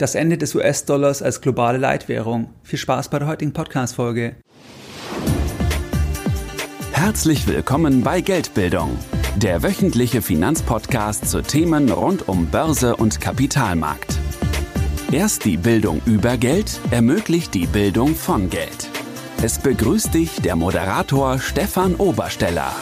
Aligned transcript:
Das 0.00 0.14
Ende 0.14 0.38
des 0.38 0.54
US-Dollars 0.54 1.20
als 1.20 1.42
globale 1.42 1.76
Leitwährung. 1.76 2.48
Viel 2.62 2.78
Spaß 2.78 3.10
bei 3.10 3.18
der 3.18 3.28
heutigen 3.28 3.52
Podcast-Folge. 3.52 4.36
Herzlich 6.92 7.46
willkommen 7.46 8.02
bei 8.02 8.22
Geldbildung, 8.22 8.98
der 9.36 9.62
wöchentliche 9.62 10.22
Finanzpodcast 10.22 11.28
zu 11.28 11.42
Themen 11.42 11.90
rund 11.90 12.30
um 12.30 12.46
Börse 12.46 12.96
und 12.96 13.20
Kapitalmarkt. 13.20 14.18
Erst 15.12 15.44
die 15.44 15.58
Bildung 15.58 16.00
über 16.06 16.38
Geld 16.38 16.80
ermöglicht 16.90 17.52
die 17.52 17.66
Bildung 17.66 18.14
von 18.14 18.48
Geld. 18.48 18.88
Es 19.42 19.58
begrüßt 19.58 20.14
dich 20.14 20.40
der 20.40 20.56
Moderator 20.56 21.38
Stefan 21.38 21.94
Obersteller. 21.96 22.74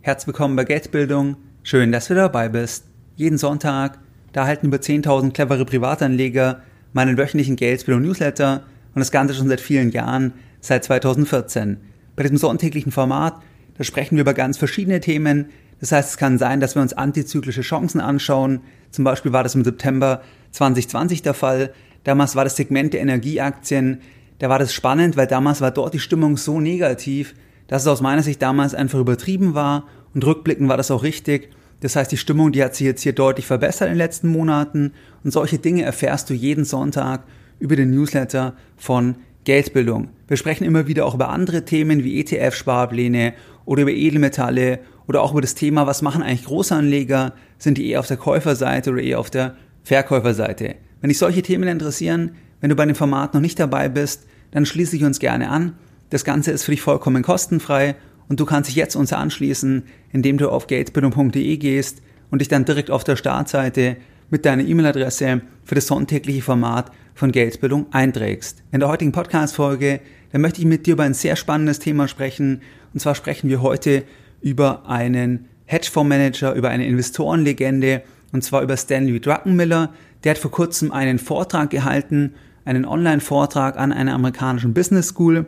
Herzlich 0.00 0.28
willkommen 0.28 0.56
bei 0.56 0.64
Geldbildung. 0.64 1.36
Schön, 1.62 1.92
dass 1.92 2.08
du 2.08 2.14
dabei 2.14 2.48
bist. 2.48 2.86
Jeden 3.16 3.36
Sonntag 3.36 3.98
da 4.32 4.42
erhalten 4.42 4.66
über 4.66 4.78
10.000 4.78 5.32
clevere 5.32 5.64
Privatanleger 5.64 6.62
meinen 6.92 7.16
wöchentlichen 7.16 7.56
Geldbildung 7.56 8.02
Newsletter 8.02 8.64
und 8.94 9.00
das 9.00 9.10
Ganze 9.10 9.34
schon 9.34 9.48
seit 9.48 9.60
vielen 9.60 9.90
Jahren, 9.90 10.32
seit 10.60 10.84
2014. 10.84 11.78
Bei 12.16 12.22
diesem 12.22 12.36
sonntäglichen 12.36 12.92
Format, 12.92 13.40
da 13.78 13.84
sprechen 13.84 14.16
wir 14.16 14.22
über 14.22 14.34
ganz 14.34 14.58
verschiedene 14.58 15.00
Themen. 15.00 15.46
Das 15.80 15.92
heißt, 15.92 16.10
es 16.10 16.16
kann 16.16 16.38
sein, 16.38 16.60
dass 16.60 16.74
wir 16.74 16.82
uns 16.82 16.92
antizyklische 16.92 17.62
Chancen 17.62 18.00
anschauen. 18.00 18.60
Zum 18.90 19.04
Beispiel 19.04 19.32
war 19.32 19.42
das 19.42 19.54
im 19.54 19.64
September 19.64 20.22
2020 20.50 21.22
der 21.22 21.34
Fall. 21.34 21.72
Damals 22.04 22.36
war 22.36 22.44
das 22.44 22.56
Segment 22.56 22.92
der 22.92 23.00
Energieaktien. 23.00 24.00
Da 24.38 24.48
war 24.48 24.58
das 24.58 24.74
spannend, 24.74 25.16
weil 25.16 25.26
damals 25.26 25.60
war 25.60 25.70
dort 25.70 25.94
die 25.94 25.98
Stimmung 25.98 26.36
so 26.36 26.60
negativ, 26.60 27.34
dass 27.68 27.82
es 27.82 27.88
aus 27.88 28.00
meiner 28.00 28.22
Sicht 28.22 28.42
damals 28.42 28.74
einfach 28.74 28.98
übertrieben 28.98 29.54
war 29.54 29.86
und 30.12 30.24
rückblickend 30.24 30.68
war 30.68 30.76
das 30.76 30.90
auch 30.90 31.02
richtig. 31.02 31.50
Das 31.80 31.96
heißt, 31.96 32.12
die 32.12 32.16
Stimmung, 32.16 32.52
die 32.52 32.62
hat 32.62 32.74
sich 32.74 32.86
jetzt 32.86 33.02
hier 33.02 33.14
deutlich 33.14 33.46
verbessert 33.46 33.88
in 33.88 33.94
den 33.94 33.98
letzten 33.98 34.28
Monaten 34.28 34.92
und 35.24 35.30
solche 35.30 35.58
Dinge 35.58 35.82
erfährst 35.82 36.28
du 36.30 36.34
jeden 36.34 36.64
Sonntag 36.64 37.24
über 37.58 37.76
den 37.76 37.90
Newsletter 37.90 38.54
von 38.76 39.16
Geldbildung. 39.44 40.10
Wir 40.28 40.36
sprechen 40.36 40.64
immer 40.64 40.86
wieder 40.86 41.06
auch 41.06 41.14
über 41.14 41.30
andere 41.30 41.64
Themen 41.64 42.04
wie 42.04 42.20
ETF-Sparpläne 42.20 43.32
oder 43.64 43.82
über 43.82 43.90
Edelmetalle 43.90 44.80
oder 45.08 45.22
auch 45.22 45.32
über 45.32 45.40
das 45.40 45.54
Thema, 45.54 45.86
was 45.86 46.02
machen 46.02 46.22
eigentlich 46.22 46.44
Großanleger? 46.44 47.32
Sind 47.58 47.78
die 47.78 47.88
eher 47.88 48.00
auf 48.00 48.06
der 48.06 48.16
Käuferseite 48.16 48.90
oder 48.90 49.02
eher 49.02 49.18
auf 49.18 49.30
der 49.30 49.56
Verkäuferseite? 49.82 50.76
Wenn 51.00 51.08
dich 51.08 51.18
solche 51.18 51.42
Themen 51.42 51.68
interessieren, 51.68 52.32
wenn 52.60 52.70
du 52.70 52.76
bei 52.76 52.84
dem 52.84 52.94
Format 52.94 53.32
noch 53.34 53.40
nicht 53.40 53.58
dabei 53.58 53.88
bist, 53.88 54.26
dann 54.50 54.66
schließe 54.66 54.96
ich 54.96 55.04
uns 55.04 55.18
gerne 55.18 55.48
an. 55.48 55.74
Das 56.10 56.24
Ganze 56.24 56.50
ist 56.50 56.64
für 56.64 56.72
dich 56.72 56.82
vollkommen 56.82 57.22
kostenfrei 57.22 57.96
und 58.30 58.38
du 58.38 58.46
kannst 58.46 58.70
dich 58.70 58.76
jetzt 58.76 58.94
uns 58.94 59.12
anschließen, 59.12 59.82
indem 60.12 60.38
du 60.38 60.50
auf 60.50 60.68
geldbildung.de 60.68 61.56
gehst 61.56 62.00
und 62.30 62.38
dich 62.38 62.46
dann 62.46 62.64
direkt 62.64 62.88
auf 62.88 63.02
der 63.02 63.16
Startseite 63.16 63.96
mit 64.30 64.46
deiner 64.46 64.62
E-Mail-Adresse 64.62 65.42
für 65.64 65.74
das 65.74 65.88
sonntägliche 65.88 66.40
Format 66.40 66.92
von 67.12 67.32
Geldbildung 67.32 67.86
einträgst. 67.90 68.62
In 68.70 68.78
der 68.78 68.88
heutigen 68.88 69.10
Podcast-Folge, 69.10 69.98
da 70.30 70.38
möchte 70.38 70.60
ich 70.60 70.66
mit 70.68 70.86
dir 70.86 70.92
über 70.92 71.02
ein 71.02 71.12
sehr 71.12 71.34
spannendes 71.34 71.80
Thema 71.80 72.06
sprechen. 72.06 72.62
Und 72.94 73.00
zwar 73.00 73.16
sprechen 73.16 73.50
wir 73.50 73.62
heute 73.62 74.04
über 74.40 74.88
einen 74.88 75.46
Hedgefondsmanager, 75.64 76.54
über 76.54 76.68
eine 76.68 76.86
Investorenlegende, 76.86 78.02
und 78.32 78.44
zwar 78.44 78.62
über 78.62 78.76
Stanley 78.76 79.18
Druckenmiller. 79.18 79.92
Der 80.22 80.30
hat 80.30 80.38
vor 80.38 80.52
kurzem 80.52 80.92
einen 80.92 81.18
Vortrag 81.18 81.70
gehalten, 81.70 82.34
einen 82.64 82.84
Online-Vortrag 82.84 83.76
an 83.76 83.92
einer 83.92 84.14
amerikanischen 84.14 84.72
Business 84.72 85.08
School. 85.08 85.46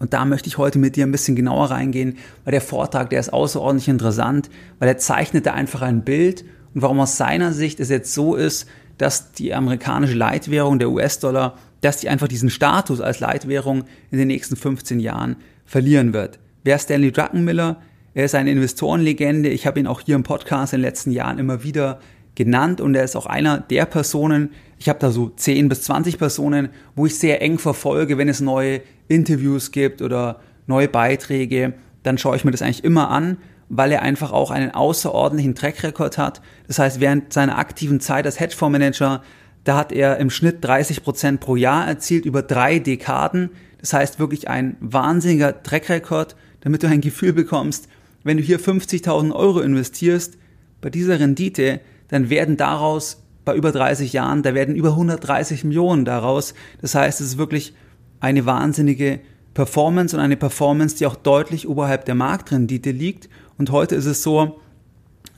Und 0.00 0.14
da 0.14 0.24
möchte 0.24 0.48
ich 0.48 0.58
heute 0.58 0.78
mit 0.78 0.96
dir 0.96 1.06
ein 1.06 1.12
bisschen 1.12 1.36
genauer 1.36 1.70
reingehen, 1.70 2.16
weil 2.44 2.52
der 2.52 2.62
Vortrag, 2.62 3.10
der 3.10 3.20
ist 3.20 3.32
außerordentlich 3.32 3.88
interessant, 3.88 4.50
weil 4.78 4.88
er 4.88 4.98
zeichnete 4.98 5.52
einfach 5.52 5.82
ein 5.82 6.02
Bild 6.02 6.42
und 6.74 6.82
warum 6.82 6.98
aus 7.00 7.16
seiner 7.16 7.52
Sicht 7.52 7.78
es 7.80 7.90
jetzt 7.90 8.12
so 8.14 8.34
ist, 8.34 8.66
dass 8.96 9.32
die 9.32 9.54
amerikanische 9.54 10.14
Leitwährung, 10.14 10.78
der 10.78 10.90
US-Dollar, 10.90 11.56
dass 11.82 11.98
die 11.98 12.08
einfach 12.08 12.28
diesen 12.28 12.50
Status 12.50 13.00
als 13.00 13.20
Leitwährung 13.20 13.84
in 14.10 14.18
den 14.18 14.28
nächsten 14.28 14.56
15 14.56 15.00
Jahren 15.00 15.36
verlieren 15.66 16.12
wird. 16.12 16.38
Wer 16.64 16.76
ist 16.76 16.84
Stanley 16.84 17.12
Druckenmiller? 17.12 17.80
Er 18.12 18.24
ist 18.24 18.34
eine 18.34 18.50
Investorenlegende. 18.50 19.50
Ich 19.50 19.66
habe 19.66 19.80
ihn 19.80 19.86
auch 19.86 20.00
hier 20.00 20.16
im 20.16 20.22
Podcast 20.22 20.72
in 20.72 20.78
den 20.78 20.86
letzten 20.86 21.10
Jahren 21.10 21.38
immer 21.38 21.62
wieder 21.62 22.00
genannt 22.34 22.80
und 22.80 22.94
er 22.94 23.04
ist 23.04 23.16
auch 23.16 23.26
einer 23.26 23.58
der 23.58 23.84
Personen, 23.86 24.50
ich 24.78 24.88
habe 24.88 24.98
da 24.98 25.10
so 25.10 25.28
10 25.28 25.68
bis 25.68 25.82
20 25.82 26.18
Personen, 26.18 26.70
wo 26.96 27.06
ich 27.06 27.18
sehr 27.18 27.42
eng 27.42 27.58
verfolge, 27.58 28.16
wenn 28.16 28.28
es 28.28 28.40
neue 28.40 28.80
Interviews 29.08 29.72
gibt 29.72 30.00
oder 30.00 30.40
neue 30.66 30.88
Beiträge, 30.88 31.74
dann 32.02 32.16
schaue 32.16 32.36
ich 32.36 32.44
mir 32.44 32.50
das 32.50 32.62
eigentlich 32.62 32.84
immer 32.84 33.10
an, 33.10 33.36
weil 33.68 33.92
er 33.92 34.02
einfach 34.02 34.32
auch 34.32 34.50
einen 34.50 34.70
außerordentlichen 34.70 35.54
Track-Record 35.54 36.18
hat. 36.18 36.40
Das 36.66 36.78
heißt, 36.78 37.00
während 37.00 37.32
seiner 37.32 37.58
aktiven 37.58 38.00
Zeit 38.00 38.26
als 38.26 38.40
Hedgefondsmanager, 38.40 39.22
da 39.64 39.76
hat 39.76 39.92
er 39.92 40.16
im 40.16 40.30
Schnitt 40.30 40.64
30 40.64 41.02
Prozent 41.02 41.40
pro 41.40 41.56
Jahr 41.56 41.86
erzielt 41.86 42.24
über 42.24 42.42
drei 42.42 42.78
Dekaden. 42.78 43.50
Das 43.80 43.92
heißt 43.92 44.18
wirklich 44.18 44.48
ein 44.48 44.76
wahnsinniger 44.80 45.62
Track-Record, 45.62 46.36
damit 46.62 46.82
du 46.82 46.88
ein 46.88 47.00
Gefühl 47.00 47.32
bekommst, 47.32 47.88
wenn 48.24 48.36
du 48.36 48.42
hier 48.42 48.60
50.000 48.60 49.32
Euro 49.32 49.60
investierst, 49.60 50.38
bei 50.80 50.90
dieser 50.90 51.20
Rendite, 51.20 51.80
dann 52.10 52.30
werden 52.30 52.56
daraus 52.56 53.22
bei 53.44 53.54
über 53.54 53.72
30 53.72 54.12
Jahren, 54.12 54.42
da 54.42 54.54
werden 54.54 54.76
über 54.76 54.90
130 54.90 55.64
Millionen 55.64 56.04
daraus. 56.04 56.54
Das 56.80 56.94
heißt, 56.94 57.20
es 57.20 57.28
ist 57.28 57.38
wirklich 57.38 57.74
eine 58.20 58.46
wahnsinnige 58.46 59.20
Performance 59.54 60.16
und 60.16 60.22
eine 60.22 60.36
Performance, 60.36 60.96
die 60.96 61.06
auch 61.06 61.16
deutlich 61.16 61.68
oberhalb 61.68 62.04
der 62.04 62.14
Marktrendite 62.14 62.90
liegt. 62.90 63.28
Und 63.58 63.70
heute 63.70 63.94
ist 63.94 64.06
es 64.06 64.22
so, 64.22 64.60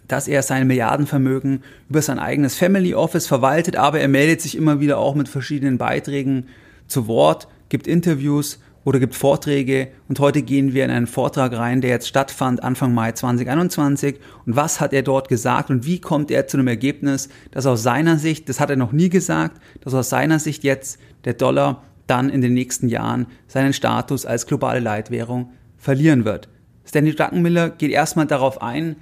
dass 0.09 0.29
er 0.29 0.43
sein 0.43 0.67
Milliardenvermögen 0.67 1.63
über 1.89 2.03
sein 2.03 2.19
eigenes 2.19 2.57
Family 2.57 2.95
Office 2.95 3.27
verwaltet, 3.27 3.77
aber 3.77 4.01
er 4.01 4.09
meldet 4.09 4.43
sich 4.43 4.57
immer 4.57 4.81
wieder 4.81 4.99
auch 4.99 5.15
mit 5.15 5.29
verschiedenen 5.29 5.79
Beiträgen 5.79 6.49
zu 6.87 7.07
Wort, 7.07 7.49
gibt 7.69 7.87
Interviews 7.87 8.59
oder 8.85 8.99
gibt 8.99 9.15
Vorträge. 9.15 9.89
Und 10.09 10.19
heute 10.21 10.43
gehen 10.43 10.75
wir 10.75 10.85
in 10.85 10.91
einen 10.91 11.07
Vortrag 11.07 11.53
rein, 11.53 11.81
der 11.81 11.91
jetzt 11.91 12.09
stattfand 12.09 12.63
Anfang 12.63 12.95
Mai 12.95 13.13
2021 13.13 14.19
und 14.47 14.57
was 14.57 14.81
hat 14.81 14.93
er 14.93 15.03
dort 15.03 15.29
gesagt 15.29 15.71
und 15.71 15.87
wie 15.87 16.01
kommt 16.01 16.31
er 16.31 16.47
zu 16.47 16.57
einem 16.57 16.69
Ergebnis, 16.69 17.29
dass 17.51 17.67
aus 17.67 17.83
seiner 17.83 18.19
Sicht, 18.19 18.49
das 18.49 18.61
hat 18.61 18.71
er 18.71 18.77
noch 18.77 18.93
nie 18.93 19.09
gesagt, 19.09 19.61
dass 19.81 19.95
aus 19.95 20.09
seiner 20.11 20.39
Sicht 20.39 20.65
jetzt 20.65 20.99
der 21.25 21.35
Dollar 21.35 21.85
dann 22.07 22.31
in 22.31 22.41
den 22.41 22.55
nächsten 22.55 22.89
Jahren 22.89 23.27
seinen 23.47 23.73
Status 23.73 24.27
als 24.27 24.47
globale 24.47 24.81
Leitwährung 24.81 25.53
verlieren 25.77 26.25
wird. 26.25 26.49
Stanley 26.85 27.15
Druckenmiller 27.15 27.71
geht 27.71 27.93
erstmal 27.93 28.27
darauf 28.27 28.61
ein, 28.61 28.97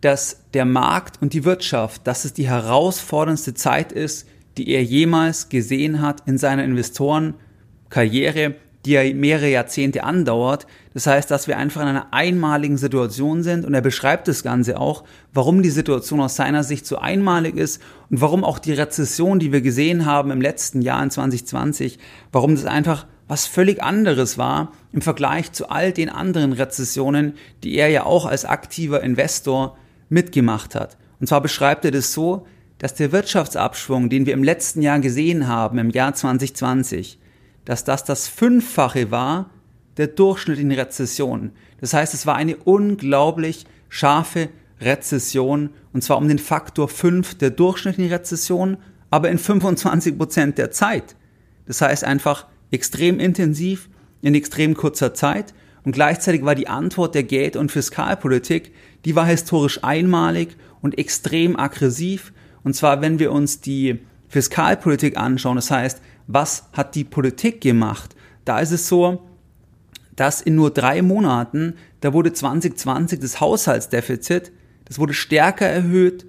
dass 0.00 0.44
der 0.54 0.64
Markt 0.64 1.20
und 1.22 1.34
die 1.34 1.44
Wirtschaft, 1.44 2.06
dass 2.06 2.24
es 2.24 2.32
die 2.32 2.48
herausforderndste 2.48 3.54
Zeit 3.54 3.92
ist, 3.92 4.26
die 4.56 4.68
er 4.68 4.82
jemals 4.82 5.48
gesehen 5.48 6.00
hat 6.00 6.26
in 6.26 6.38
seiner 6.38 6.64
Investorenkarriere 6.64 8.56
die 8.84 8.92
ja 8.92 9.14
mehrere 9.14 9.48
Jahrzehnte 9.48 10.04
andauert. 10.04 10.66
Das 10.94 11.06
heißt, 11.06 11.30
dass 11.30 11.48
wir 11.48 11.58
einfach 11.58 11.82
in 11.82 11.88
einer 11.88 12.12
einmaligen 12.12 12.78
Situation 12.78 13.42
sind 13.42 13.64
und 13.64 13.74
er 13.74 13.82
beschreibt 13.82 14.26
das 14.28 14.42
Ganze 14.42 14.78
auch, 14.78 15.04
warum 15.32 15.62
die 15.62 15.70
Situation 15.70 16.20
aus 16.20 16.36
seiner 16.36 16.64
Sicht 16.64 16.86
so 16.86 16.98
einmalig 16.98 17.56
ist 17.56 17.82
und 18.08 18.20
warum 18.20 18.44
auch 18.44 18.58
die 18.58 18.72
Rezession, 18.72 19.38
die 19.38 19.52
wir 19.52 19.60
gesehen 19.60 20.06
haben 20.06 20.30
im 20.30 20.40
letzten 20.40 20.82
Jahr 20.82 21.02
in 21.02 21.10
2020, 21.10 21.98
warum 22.32 22.54
das 22.54 22.64
einfach 22.64 23.06
was 23.28 23.46
völlig 23.46 23.80
anderes 23.80 24.38
war 24.38 24.72
im 24.92 25.02
Vergleich 25.02 25.52
zu 25.52 25.68
all 25.68 25.92
den 25.92 26.08
anderen 26.08 26.52
Rezessionen, 26.52 27.34
die 27.62 27.76
er 27.76 27.86
ja 27.86 28.04
auch 28.04 28.26
als 28.26 28.44
aktiver 28.44 29.04
Investor 29.04 29.76
mitgemacht 30.08 30.74
hat. 30.74 30.96
Und 31.20 31.28
zwar 31.28 31.40
beschreibt 31.40 31.84
er 31.84 31.92
das 31.92 32.12
so, 32.12 32.44
dass 32.78 32.94
der 32.94 33.12
Wirtschaftsabschwung, 33.12 34.08
den 34.08 34.26
wir 34.26 34.32
im 34.32 34.42
letzten 34.42 34.82
Jahr 34.82 34.98
gesehen 34.98 35.46
haben, 35.46 35.78
im 35.78 35.90
Jahr 35.90 36.12
2020, 36.12 37.19
dass 37.70 37.84
das 37.84 38.02
das 38.02 38.26
Fünffache 38.26 39.12
war 39.12 39.48
der 39.96 40.08
durchschnittlichen 40.08 40.72
Rezession. 40.72 41.52
Das 41.80 41.94
heißt, 41.94 42.14
es 42.14 42.26
war 42.26 42.34
eine 42.34 42.56
unglaublich 42.56 43.64
scharfe 43.88 44.48
Rezession 44.80 45.70
und 45.92 46.02
zwar 46.02 46.18
um 46.18 46.26
den 46.26 46.40
Faktor 46.40 46.88
5 46.88 47.36
der 47.36 47.50
durchschnittlichen 47.50 48.12
Rezession, 48.12 48.76
aber 49.08 49.30
in 49.30 49.38
25 49.38 50.18
Prozent 50.18 50.58
der 50.58 50.72
Zeit. 50.72 51.14
Das 51.66 51.80
heißt 51.80 52.02
einfach 52.02 52.48
extrem 52.72 53.20
intensiv 53.20 53.88
in 54.20 54.34
extrem 54.34 54.74
kurzer 54.74 55.14
Zeit 55.14 55.54
und 55.84 55.92
gleichzeitig 55.92 56.44
war 56.44 56.56
die 56.56 56.66
Antwort 56.66 57.14
der 57.14 57.22
Geld- 57.22 57.54
und 57.54 57.70
Fiskalpolitik, 57.70 58.72
die 59.04 59.14
war 59.14 59.26
historisch 59.26 59.84
einmalig 59.84 60.56
und 60.82 60.98
extrem 60.98 61.56
aggressiv. 61.56 62.32
Und 62.64 62.74
zwar, 62.74 63.00
wenn 63.00 63.20
wir 63.20 63.30
uns 63.30 63.60
die 63.60 64.00
Fiskalpolitik 64.26 65.16
anschauen, 65.16 65.54
das 65.54 65.70
heißt, 65.70 66.02
was 66.32 66.64
hat 66.72 66.94
die 66.94 67.04
Politik 67.04 67.60
gemacht? 67.60 68.14
Da 68.44 68.60
ist 68.60 68.70
es 68.70 68.88
so, 68.88 69.26
dass 70.14 70.40
in 70.40 70.54
nur 70.54 70.70
drei 70.70 71.02
Monaten, 71.02 71.74
da 72.00 72.12
wurde 72.12 72.32
2020 72.32 73.18
das 73.20 73.40
Haushaltsdefizit, 73.40 74.52
das 74.84 74.98
wurde 74.98 75.14
stärker 75.14 75.66
erhöht 75.66 76.26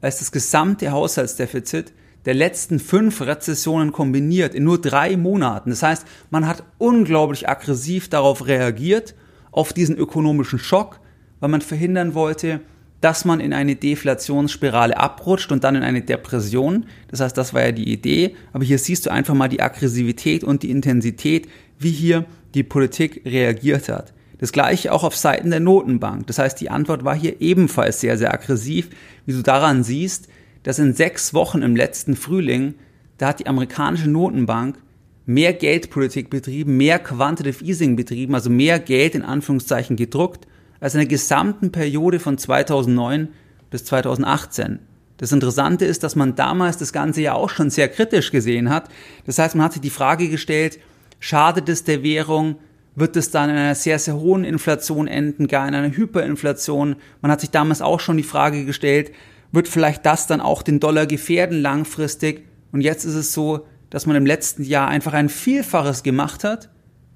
als 0.00 0.18
das 0.18 0.32
gesamte 0.32 0.90
Haushaltsdefizit 0.90 1.92
der 2.24 2.34
letzten 2.34 2.78
fünf 2.78 3.20
Rezessionen 3.20 3.92
kombiniert 3.92 4.54
in 4.54 4.64
nur 4.64 4.80
drei 4.80 5.16
Monaten. 5.16 5.70
Das 5.70 5.82
heißt, 5.82 6.06
man 6.30 6.46
hat 6.46 6.62
unglaublich 6.78 7.48
aggressiv 7.48 8.08
darauf 8.08 8.46
reagiert, 8.46 9.14
auf 9.50 9.72
diesen 9.72 9.96
ökonomischen 9.96 10.58
Schock, 10.58 11.00
weil 11.40 11.50
man 11.50 11.60
verhindern 11.60 12.14
wollte, 12.14 12.60
dass 13.02 13.24
man 13.24 13.40
in 13.40 13.52
eine 13.52 13.74
Deflationsspirale 13.74 14.96
abrutscht 14.96 15.50
und 15.50 15.64
dann 15.64 15.74
in 15.74 15.82
eine 15.82 16.02
Depression. 16.02 16.86
Das 17.08 17.20
heißt, 17.20 17.36
das 17.36 17.52
war 17.52 17.62
ja 17.62 17.72
die 17.72 17.92
Idee. 17.92 18.36
Aber 18.52 18.64
hier 18.64 18.78
siehst 18.78 19.04
du 19.04 19.10
einfach 19.10 19.34
mal 19.34 19.48
die 19.48 19.60
Aggressivität 19.60 20.44
und 20.44 20.62
die 20.62 20.70
Intensität, 20.70 21.48
wie 21.80 21.90
hier 21.90 22.24
die 22.54 22.62
Politik 22.62 23.22
reagiert 23.26 23.88
hat. 23.88 24.14
Das 24.38 24.52
gleiche 24.52 24.92
auch 24.92 25.02
auf 25.02 25.16
Seiten 25.16 25.50
der 25.50 25.58
Notenbank. 25.58 26.28
Das 26.28 26.38
heißt, 26.38 26.60
die 26.60 26.70
Antwort 26.70 27.04
war 27.04 27.16
hier 27.16 27.40
ebenfalls 27.40 28.00
sehr, 28.00 28.16
sehr 28.16 28.32
aggressiv, 28.32 28.88
wie 29.26 29.32
du 29.32 29.42
daran 29.42 29.82
siehst, 29.82 30.28
dass 30.62 30.78
in 30.78 30.94
sechs 30.94 31.34
Wochen 31.34 31.62
im 31.62 31.74
letzten 31.74 32.14
Frühling, 32.14 32.74
da 33.18 33.28
hat 33.28 33.40
die 33.40 33.48
amerikanische 33.48 34.08
Notenbank 34.08 34.78
mehr 35.26 35.52
Geldpolitik 35.52 36.30
betrieben, 36.30 36.76
mehr 36.76 37.00
Quantitative 37.00 37.64
Easing 37.64 37.96
betrieben, 37.96 38.34
also 38.36 38.48
mehr 38.48 38.78
Geld 38.78 39.16
in 39.16 39.22
Anführungszeichen 39.22 39.96
gedruckt, 39.96 40.46
als 40.82 40.94
in 40.94 40.98
der 40.98 41.08
gesamten 41.08 41.70
Periode 41.70 42.18
von 42.18 42.36
2009 42.36 43.28
bis 43.70 43.84
2018. 43.84 44.80
Das 45.16 45.30
Interessante 45.30 45.84
ist, 45.84 46.02
dass 46.02 46.16
man 46.16 46.34
damals 46.34 46.76
das 46.76 46.92
Ganze 46.92 47.22
ja 47.22 47.34
auch 47.34 47.50
schon 47.50 47.70
sehr 47.70 47.88
kritisch 47.88 48.32
gesehen 48.32 48.68
hat. 48.68 48.88
Das 49.24 49.38
heißt, 49.38 49.54
man 49.54 49.64
hat 49.64 49.74
sich 49.74 49.80
die 49.80 49.90
Frage 49.90 50.28
gestellt, 50.28 50.80
schadet 51.20 51.68
es 51.68 51.84
der 51.84 52.02
Währung? 52.02 52.56
Wird 52.96 53.16
es 53.16 53.30
dann 53.30 53.48
in 53.48 53.56
einer 53.56 53.76
sehr, 53.76 54.00
sehr 54.00 54.16
hohen 54.16 54.42
Inflation 54.42 55.06
enden, 55.06 55.46
gar 55.46 55.68
in 55.68 55.76
einer 55.76 55.96
Hyperinflation? 55.96 56.96
Man 57.20 57.30
hat 57.30 57.40
sich 57.40 57.50
damals 57.50 57.80
auch 57.80 58.00
schon 58.00 58.16
die 58.16 58.24
Frage 58.24 58.64
gestellt, 58.64 59.12
wird 59.52 59.68
vielleicht 59.68 60.04
das 60.04 60.26
dann 60.26 60.40
auch 60.40 60.62
den 60.62 60.80
Dollar 60.80 61.06
gefährden 61.06 61.62
langfristig? 61.62 62.44
Und 62.72 62.80
jetzt 62.80 63.04
ist 63.04 63.14
es 63.14 63.32
so, 63.32 63.68
dass 63.88 64.06
man 64.06 64.16
im 64.16 64.26
letzten 64.26 64.64
Jahr 64.64 64.88
einfach 64.88 65.12
ein 65.12 65.28
Vielfaches 65.28 66.02
gemacht 66.02 66.42
hat 66.42 66.70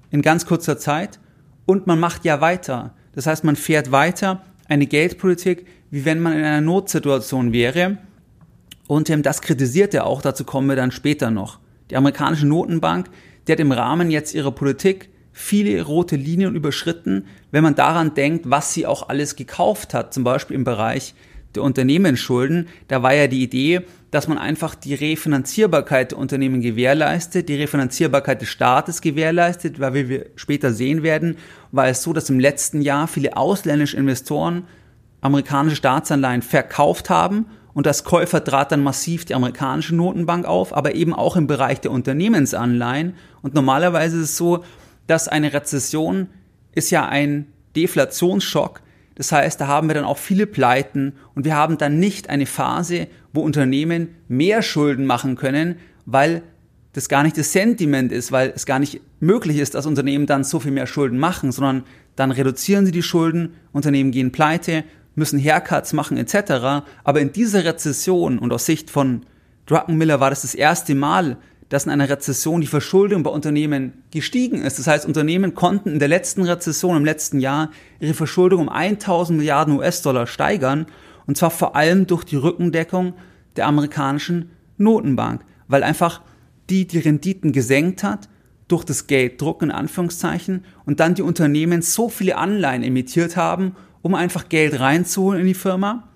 in 0.09 0.21
ganz 0.21 0.45
kurzer 0.45 0.77
Zeit 0.77 1.19
und 1.65 1.85
man 1.85 1.99
macht 1.99 2.23
ja 2.23 2.39
weiter. 2.39 2.93
Das 3.17 3.25
heißt, 3.25 3.43
man 3.43 3.55
fährt 3.55 3.91
weiter 3.91 4.43
eine 4.67 4.85
Geldpolitik, 4.85 5.65
wie 5.89 6.05
wenn 6.05 6.19
man 6.19 6.33
in 6.33 6.43
einer 6.43 6.61
Notsituation 6.61 7.51
wäre. 7.51 7.97
Und 8.85 9.09
ähm, 9.09 9.23
das 9.23 9.41
kritisiert 9.41 9.95
er 9.95 10.05
auch, 10.05 10.21
dazu 10.21 10.43
kommen 10.43 10.69
wir 10.69 10.75
dann 10.75 10.91
später 10.91 11.31
noch. 11.31 11.57
Die 11.89 11.95
amerikanische 11.95 12.45
Notenbank, 12.45 13.09
die 13.47 13.53
hat 13.53 13.59
im 13.59 13.71
Rahmen 13.71 14.11
jetzt 14.11 14.35
ihrer 14.35 14.51
Politik 14.51 15.09
viele 15.31 15.81
rote 15.81 16.15
Linien 16.15 16.53
überschritten, 16.53 17.25
wenn 17.49 17.63
man 17.63 17.73
daran 17.73 18.13
denkt, 18.13 18.51
was 18.51 18.75
sie 18.75 18.85
auch 18.85 19.09
alles 19.09 19.35
gekauft 19.35 19.95
hat, 19.95 20.13
zum 20.13 20.23
Beispiel 20.23 20.55
im 20.55 20.63
Bereich 20.63 21.15
der 21.57 21.63
Unternehmensschulden. 21.63 22.67
Da 22.87 23.03
war 23.03 23.13
ja 23.13 23.27
die 23.27 23.43
Idee, 23.43 23.81
dass 24.11 24.27
man 24.27 24.37
einfach 24.37 24.75
die 24.75 24.93
Refinanzierbarkeit 24.93 26.11
der 26.11 26.17
Unternehmen 26.17 26.61
gewährleistet, 26.61 27.49
die 27.49 27.55
Refinanzierbarkeit 27.55 28.41
des 28.41 28.49
Staates 28.49 29.01
gewährleistet, 29.01 29.79
weil 29.79 29.93
wie 29.93 30.09
wir 30.09 30.25
später 30.35 30.71
sehen 30.71 31.03
werden, 31.03 31.37
war 31.71 31.87
es 31.87 32.03
so, 32.03 32.13
dass 32.13 32.29
im 32.29 32.39
letzten 32.39 32.81
Jahr 32.81 33.07
viele 33.07 33.35
ausländische 33.35 33.97
Investoren 33.97 34.63
amerikanische 35.19 35.75
Staatsanleihen 35.75 36.41
verkauft 36.41 37.09
haben 37.09 37.47
und 37.73 37.85
das 37.85 38.03
Käufer 38.03 38.43
trat 38.43 38.71
dann 38.71 38.81
massiv 38.81 39.25
die 39.25 39.35
amerikanische 39.35 39.95
Notenbank 39.95 40.45
auf, 40.45 40.75
aber 40.75 40.95
eben 40.95 41.13
auch 41.13 41.35
im 41.35 41.47
Bereich 41.47 41.81
der 41.81 41.91
Unternehmensanleihen. 41.91 43.15
Und 43.41 43.53
normalerweise 43.55 44.17
ist 44.17 44.23
es 44.23 44.37
so, 44.37 44.63
dass 45.07 45.27
eine 45.27 45.53
Rezession 45.53 46.27
ist 46.73 46.91
ja 46.91 47.07
ein 47.07 47.47
Deflationsschock, 47.75 48.81
das 49.17 49.31
heißt, 49.31 49.59
da 49.59 49.65
haben 49.65 49.87
wir 49.87 49.95
dann 49.95 50.05
auch 50.05 50.19
viele 50.19 50.45
Pleiten 50.45 51.13
und 51.37 51.45
wir 51.45 51.55
haben 51.55 51.77
dann 51.77 51.99
nicht 51.99 52.31
eine 52.31 52.47
Phase, 52.47 53.05
wo 53.31 53.41
Unternehmen 53.41 54.15
mehr 54.27 54.63
Schulden 54.63 55.05
machen 55.05 55.35
können, 55.35 55.75
weil 56.07 56.41
das 56.93 57.09
gar 57.09 57.21
nicht 57.21 57.37
das 57.37 57.53
Sentiment 57.53 58.11
ist, 58.11 58.31
weil 58.31 58.51
es 58.55 58.65
gar 58.65 58.79
nicht 58.79 59.01
möglich 59.19 59.59
ist, 59.59 59.75
dass 59.75 59.85
Unternehmen 59.85 60.25
dann 60.25 60.43
so 60.43 60.59
viel 60.59 60.71
mehr 60.71 60.87
Schulden 60.87 61.19
machen, 61.19 61.51
sondern 61.51 61.83
dann 62.15 62.31
reduzieren 62.31 62.87
sie 62.87 62.91
die 62.91 63.03
Schulden, 63.03 63.53
Unternehmen 63.71 64.09
gehen 64.09 64.31
pleite, 64.31 64.83
müssen 65.13 65.37
Haircuts 65.37 65.93
machen 65.93 66.17
etc. 66.17 66.83
Aber 67.03 67.21
in 67.21 67.33
dieser 67.33 67.65
Rezession 67.65 68.39
und 68.39 68.51
aus 68.51 68.65
Sicht 68.65 68.89
von 68.89 69.21
Druckenmiller 69.67 70.19
war 70.19 70.31
das 70.31 70.41
das 70.41 70.55
erste 70.55 70.95
Mal, 70.95 71.37
dass 71.69 71.85
in 71.85 71.91
einer 71.91 72.09
Rezession 72.09 72.61
die 72.61 72.67
Verschuldung 72.67 73.21
bei 73.21 73.29
Unternehmen 73.29 74.01
gestiegen 74.09 74.63
ist. 74.63 74.79
Das 74.79 74.87
heißt, 74.87 75.05
Unternehmen 75.05 75.53
konnten 75.53 75.91
in 75.91 75.99
der 75.99 76.07
letzten 76.07 76.41
Rezession 76.41 76.97
im 76.97 77.05
letzten 77.05 77.39
Jahr 77.39 77.69
ihre 77.99 78.15
Verschuldung 78.15 78.61
um 78.61 78.69
1000 78.69 79.37
Milliarden 79.37 79.77
US-Dollar 79.77 80.25
steigern 80.25 80.87
und 81.27 81.37
zwar 81.37 81.51
vor 81.51 81.75
allem 81.75 82.07
durch 82.07 82.23
die 82.23 82.35
Rückendeckung 82.35 83.13
der 83.55 83.67
amerikanischen 83.67 84.49
Notenbank, 84.77 85.41
weil 85.67 85.83
einfach 85.83 86.21
die 86.69 86.87
die 86.87 86.99
Renditen 86.99 87.51
gesenkt 87.51 88.03
hat 88.03 88.27
durch 88.67 88.83
das 88.83 89.07
Gelddruck 89.07 89.61
in 89.61 89.71
Anführungszeichen 89.71 90.65
und 90.85 90.99
dann 90.99 91.15
die 91.15 91.21
Unternehmen 91.21 91.81
so 91.81 92.09
viele 92.09 92.37
Anleihen 92.37 92.83
emittiert 92.83 93.37
haben, 93.37 93.75
um 94.01 94.15
einfach 94.15 94.49
Geld 94.49 94.79
reinzuholen 94.79 95.41
in 95.41 95.47
die 95.47 95.53
Firma 95.53 96.07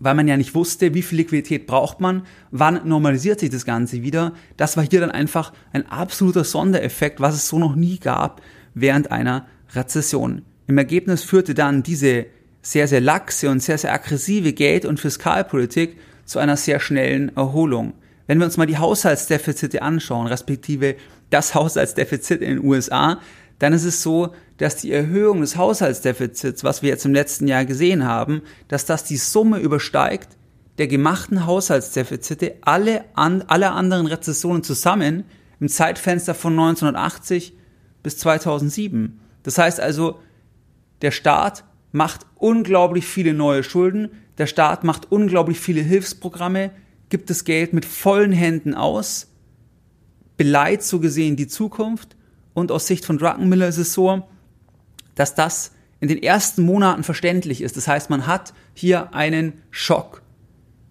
weil 0.00 0.14
man 0.14 0.28
ja 0.28 0.36
nicht 0.36 0.54
wusste, 0.54 0.94
wie 0.94 1.02
viel 1.02 1.18
Liquidität 1.18 1.66
braucht 1.66 2.00
man, 2.00 2.22
wann 2.50 2.86
normalisiert 2.86 3.40
sich 3.40 3.50
das 3.50 3.64
Ganze 3.64 4.02
wieder. 4.02 4.32
Das 4.56 4.76
war 4.76 4.86
hier 4.88 5.00
dann 5.00 5.10
einfach 5.10 5.52
ein 5.72 5.86
absoluter 5.86 6.44
Sondereffekt, 6.44 7.20
was 7.20 7.34
es 7.34 7.48
so 7.48 7.58
noch 7.58 7.74
nie 7.74 7.98
gab 7.98 8.40
während 8.74 9.10
einer 9.10 9.46
Rezession. 9.74 10.42
Im 10.66 10.78
Ergebnis 10.78 11.22
führte 11.22 11.54
dann 11.54 11.82
diese 11.82 12.26
sehr, 12.70 12.86
sehr 12.86 13.00
laxe 13.00 13.48
und 13.48 13.62
sehr, 13.62 13.78
sehr 13.78 13.94
aggressive 13.94 14.52
Geld- 14.52 14.84
und 14.84 15.00
Fiskalpolitik 15.00 15.96
zu 16.26 16.38
einer 16.38 16.58
sehr 16.58 16.80
schnellen 16.80 17.34
Erholung. 17.34 17.94
Wenn 18.26 18.38
wir 18.38 18.44
uns 18.44 18.58
mal 18.58 18.66
die 18.66 18.76
Haushaltsdefizite 18.76 19.80
anschauen, 19.80 20.26
respektive 20.26 20.96
das 21.30 21.54
Haushaltsdefizit 21.54 22.42
in 22.42 22.56
den 22.56 22.64
USA, 22.64 23.20
dann 23.58 23.72
ist 23.72 23.84
es 23.84 24.02
so, 24.02 24.34
dass 24.58 24.76
die 24.76 24.92
Erhöhung 24.92 25.40
des 25.40 25.56
Haushaltsdefizits, 25.56 26.62
was 26.62 26.82
wir 26.82 26.90
jetzt 26.90 27.06
im 27.06 27.14
letzten 27.14 27.48
Jahr 27.48 27.64
gesehen 27.64 28.04
haben, 28.04 28.42
dass 28.68 28.84
das 28.84 29.04
die 29.04 29.16
Summe 29.16 29.58
übersteigt 29.58 30.36
der 30.76 30.86
gemachten 30.86 31.44
Haushaltsdefizite 31.44 32.56
alle, 32.60 33.04
an, 33.14 33.42
alle 33.48 33.72
anderen 33.72 34.06
Rezessionen 34.06 34.62
zusammen 34.62 35.24
im 35.58 35.68
Zeitfenster 35.68 36.34
von 36.34 36.52
1980 36.52 37.52
bis 38.04 38.18
2007. 38.18 39.18
Das 39.42 39.58
heißt 39.58 39.80
also, 39.80 40.20
der 41.02 41.10
Staat 41.10 41.64
macht 41.92 42.26
unglaublich 42.36 43.06
viele 43.06 43.34
neue 43.34 43.62
Schulden, 43.62 44.10
der 44.38 44.46
Staat 44.46 44.84
macht 44.84 45.10
unglaublich 45.10 45.58
viele 45.58 45.80
Hilfsprogramme, 45.80 46.70
gibt 47.08 47.30
das 47.30 47.44
Geld 47.44 47.72
mit 47.72 47.84
vollen 47.84 48.32
Händen 48.32 48.74
aus, 48.74 49.28
beleidigt 50.36 50.84
so 50.84 51.00
gesehen 51.00 51.36
die 51.36 51.48
Zukunft 51.48 52.16
und 52.54 52.70
aus 52.70 52.86
Sicht 52.86 53.04
von 53.04 53.18
Druckenmiller 53.18 53.68
ist 53.68 53.78
es 53.78 53.92
so, 53.92 54.22
dass 55.14 55.34
das 55.34 55.72
in 56.00 56.08
den 56.08 56.22
ersten 56.22 56.62
Monaten 56.62 57.02
verständlich 57.02 57.60
ist. 57.60 57.76
Das 57.76 57.88
heißt, 57.88 58.08
man 58.08 58.26
hat 58.26 58.54
hier 58.74 59.14
einen 59.14 59.54
Schock. 59.70 60.22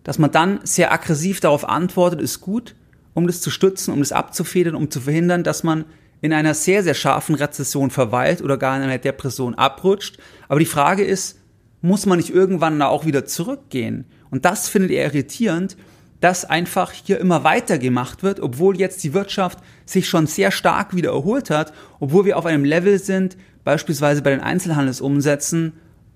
Dass 0.04 0.20
man 0.20 0.32
dann 0.32 0.60
sehr 0.64 0.92
aggressiv 0.92 1.40
darauf 1.40 1.68
antwortet, 1.68 2.22
ist 2.22 2.42
gut, 2.42 2.76
um 3.14 3.28
das 3.28 3.42
zu 3.42 3.50
stützen, 3.50 3.94
um 3.94 4.00
das 4.00 4.12
abzufedern, 4.12 4.76
um 4.76 4.92
zu 4.92 5.02
verhindern, 5.02 5.44
dass 5.44 5.64
man 5.64 5.86
in 6.22 6.34
einer 6.34 6.54
sehr, 6.54 6.84
sehr 6.84 6.94
scharfen 6.94 7.36
Rezession 7.36 7.92
verweilt 7.92 8.42
oder 8.42 8.58
gar 8.58 8.76
in 8.78 8.84
einer 8.84 8.98
Depression 8.98 9.56
abrutscht. 9.56 10.18
Aber 10.48 10.60
die 10.60 10.66
Frage 10.66 11.04
ist, 11.04 11.40
muss 11.82 12.06
man 12.06 12.18
nicht 12.18 12.34
irgendwann 12.34 12.80
da 12.80 12.88
auch 12.88 13.06
wieder 13.06 13.26
zurückgehen? 13.26 14.06
Und 14.32 14.46
das 14.46 14.68
findet 14.68 14.92
er 14.92 15.06
irritierend, 15.06 15.78
dass 16.20 16.46
einfach 16.46 16.92
hier 16.92 17.20
immer 17.20 17.44
weiter 17.44 17.78
gemacht 17.78 18.24
wird, 18.24 18.40
obwohl 18.40 18.80
jetzt 18.80 19.04
die 19.04 19.14
Wirtschaft 19.14 19.60
sich 19.86 20.10
schon 20.10 20.26
sehr 20.26 20.52
stark 20.52 20.96
wieder 20.96 21.12
erholt 21.12 21.50
hat, 21.50 21.74
obwohl 22.00 22.26
wir 22.26 22.38
auf 22.38 22.46
einem 22.46 22.66
Level 22.66 22.98
sind, 22.98 23.38
beispielsweise 23.64 24.22
bei 24.22 24.32
den 24.32 24.42
Einzelhandelsumsätzen 24.42 25.74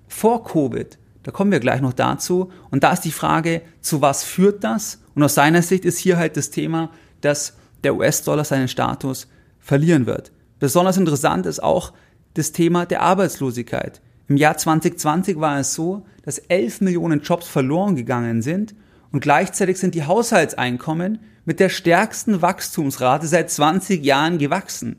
vor 0.08 0.44
Covid. 0.44 0.98
Da 1.22 1.30
kommen 1.30 1.52
wir 1.52 1.60
gleich 1.60 1.80
noch 1.80 1.92
dazu. 1.92 2.50
Und 2.70 2.82
da 2.82 2.92
ist 2.92 3.02
die 3.02 3.12
Frage, 3.12 3.62
zu 3.80 4.00
was 4.02 4.24
führt 4.24 4.64
das? 4.64 5.00
Und 5.14 5.22
aus 5.22 5.34
seiner 5.34 5.62
Sicht 5.62 5.84
ist 5.84 5.98
hier 5.98 6.16
halt 6.16 6.36
das 6.36 6.50
Thema, 6.50 6.90
dass 7.20 7.56
der 7.84 7.94
US-Dollar 7.94 8.44
seinen 8.44 8.68
Status 8.68 9.28
verlieren 9.62 10.04
wird. 10.06 10.32
Besonders 10.58 10.98
interessant 10.98 11.46
ist 11.46 11.62
auch 11.62 11.94
das 12.34 12.52
Thema 12.52 12.84
der 12.84 13.00
Arbeitslosigkeit. 13.00 14.02
Im 14.28 14.36
Jahr 14.36 14.56
2020 14.56 15.40
war 15.40 15.58
es 15.58 15.74
so, 15.74 16.04
dass 16.22 16.38
11 16.38 16.82
Millionen 16.82 17.20
Jobs 17.20 17.48
verloren 17.48 17.96
gegangen 17.96 18.42
sind 18.42 18.74
und 19.10 19.20
gleichzeitig 19.20 19.78
sind 19.78 19.94
die 19.94 20.04
Haushaltseinkommen 20.04 21.20
mit 21.44 21.60
der 21.60 21.68
stärksten 21.68 22.42
Wachstumsrate 22.42 23.26
seit 23.26 23.50
20 23.50 24.04
Jahren 24.04 24.38
gewachsen. 24.38 24.96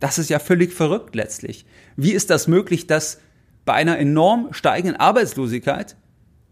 Das 0.00 0.18
ist 0.18 0.30
ja 0.30 0.38
völlig 0.38 0.72
verrückt 0.72 1.14
letztlich. 1.14 1.64
Wie 1.96 2.12
ist 2.12 2.30
das 2.30 2.48
möglich, 2.48 2.86
dass 2.86 3.18
bei 3.64 3.72
einer 3.72 3.98
enorm 3.98 4.48
steigenden 4.52 5.00
Arbeitslosigkeit 5.00 5.96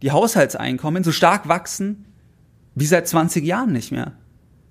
die 0.03 0.13
Haushaltseinkommen 0.13 1.05
so 1.05 1.13
stark 1.13 1.49
wachsen 1.49 2.07
wie 2.75 2.87
seit 2.87 3.07
20 3.07 3.45
Jahren 3.45 3.73
nicht 3.73 3.93
mehr? 3.93 4.13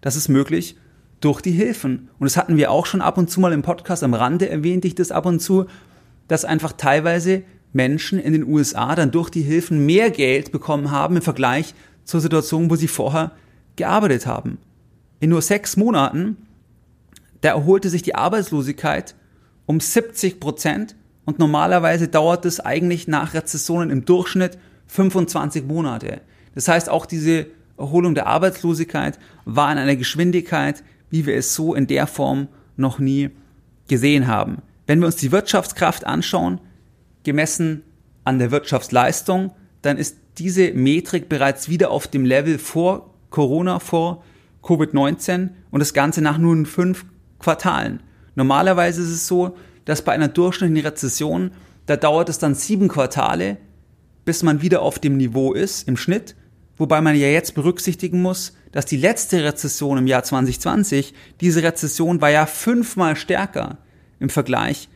Das 0.01 0.15
ist 0.15 0.27
möglich 0.27 0.75
durch 1.23 1.41
die 1.41 1.51
Hilfen. 1.51 2.09
Und 2.19 2.25
das 2.25 2.37
hatten 2.37 2.57
wir 2.57 2.71
auch 2.71 2.85
schon 2.85 3.01
ab 3.01 3.17
und 3.17 3.29
zu 3.29 3.39
mal 3.39 3.53
im 3.53 3.61
Podcast 3.61 4.03
am 4.03 4.13
Rande 4.13 4.49
erwähnt, 4.49 4.85
ich 4.85 4.95
das 4.95 5.11
ab 5.11 5.25
und 5.25 5.39
zu, 5.39 5.65
dass 6.27 6.45
einfach 6.45 6.73
teilweise 6.73 7.43
Menschen 7.71 8.19
in 8.19 8.33
den 8.33 8.45
USA 8.45 8.95
dann 8.95 9.11
durch 9.11 9.29
die 9.29 9.41
Hilfen 9.41 9.85
mehr 9.85 10.11
Geld 10.11 10.51
bekommen 10.51 10.91
haben 10.91 11.15
im 11.15 11.21
Vergleich 11.21 11.73
zur 12.03 12.21
Situation, 12.21 12.69
wo 12.69 12.75
sie 12.75 12.87
vorher 12.87 13.31
gearbeitet 13.75 14.25
haben. 14.25 14.57
In 15.19 15.29
nur 15.29 15.41
sechs 15.41 15.77
Monaten, 15.77 16.37
da 17.41 17.49
erholte 17.49 17.89
sich 17.89 18.01
die 18.01 18.15
Arbeitslosigkeit 18.15 19.15
um 19.65 19.79
70 19.79 20.39
Prozent 20.39 20.95
und 21.25 21.39
normalerweise 21.39 22.07
dauert 22.07 22.45
es 22.45 22.59
eigentlich 22.59 23.07
nach 23.07 23.33
Rezessionen 23.33 23.89
im 23.89 24.05
Durchschnitt 24.05 24.57
25 24.87 25.65
Monate. 25.65 26.21
Das 26.53 26.67
heißt, 26.67 26.89
auch 26.89 27.05
diese 27.05 27.47
Erholung 27.77 28.13
der 28.13 28.27
Arbeitslosigkeit 28.27 29.17
war 29.45 29.71
in 29.71 29.77
einer 29.77 29.95
Geschwindigkeit, 29.95 30.83
wie 31.13 31.27
wir 31.27 31.35
es 31.35 31.53
so 31.53 31.75
in 31.75 31.85
der 31.85 32.07
Form 32.07 32.47
noch 32.75 32.97
nie 32.97 33.29
gesehen 33.87 34.25
haben. 34.25 34.63
Wenn 34.87 34.99
wir 34.99 35.05
uns 35.05 35.17
die 35.17 35.31
Wirtschaftskraft 35.31 36.07
anschauen, 36.07 36.59
gemessen 37.23 37.83
an 38.23 38.39
der 38.39 38.49
Wirtschaftsleistung, 38.49 39.51
dann 39.83 39.97
ist 39.99 40.17
diese 40.39 40.73
Metrik 40.73 41.29
bereits 41.29 41.69
wieder 41.69 41.91
auf 41.91 42.07
dem 42.07 42.25
Level 42.25 42.57
vor 42.57 43.13
Corona, 43.29 43.77
vor 43.77 44.23
Covid-19 44.63 45.49
und 45.69 45.79
das 45.79 45.93
Ganze 45.93 46.23
nach 46.23 46.39
nur 46.39 46.65
fünf 46.65 47.05
Quartalen. 47.37 48.01
Normalerweise 48.33 49.03
ist 49.03 49.11
es 49.11 49.27
so, 49.27 49.55
dass 49.85 50.01
bei 50.01 50.13
einer 50.13 50.29
durchschnittlichen 50.29 50.87
Rezession, 50.87 51.51
da 51.85 51.95
dauert 51.95 52.29
es 52.29 52.39
dann 52.39 52.55
sieben 52.55 52.87
Quartale, 52.87 53.57
bis 54.25 54.41
man 54.41 54.63
wieder 54.63 54.81
auf 54.81 54.97
dem 54.97 55.17
Niveau 55.17 55.53
ist 55.53 55.87
im 55.87 55.95
Schnitt, 55.95 56.35
wobei 56.75 57.01
man 57.01 57.15
ja 57.15 57.27
jetzt 57.27 57.53
berücksichtigen 57.53 58.19
muss, 58.19 58.53
dass 58.73 58.85
die 58.85 58.97
letzte 58.97 59.43
Rezession 59.43 59.99
im 59.99 60.07
Jahr 60.07 60.23
2020, 60.23 61.13
diese 61.39 61.63
Rezession 61.63 62.19
war 62.19 62.31
ja 62.31 62.45
fünfmal 62.47 63.15
stärker 63.15 63.77
im 64.19 64.29
Vergleich 64.29 64.89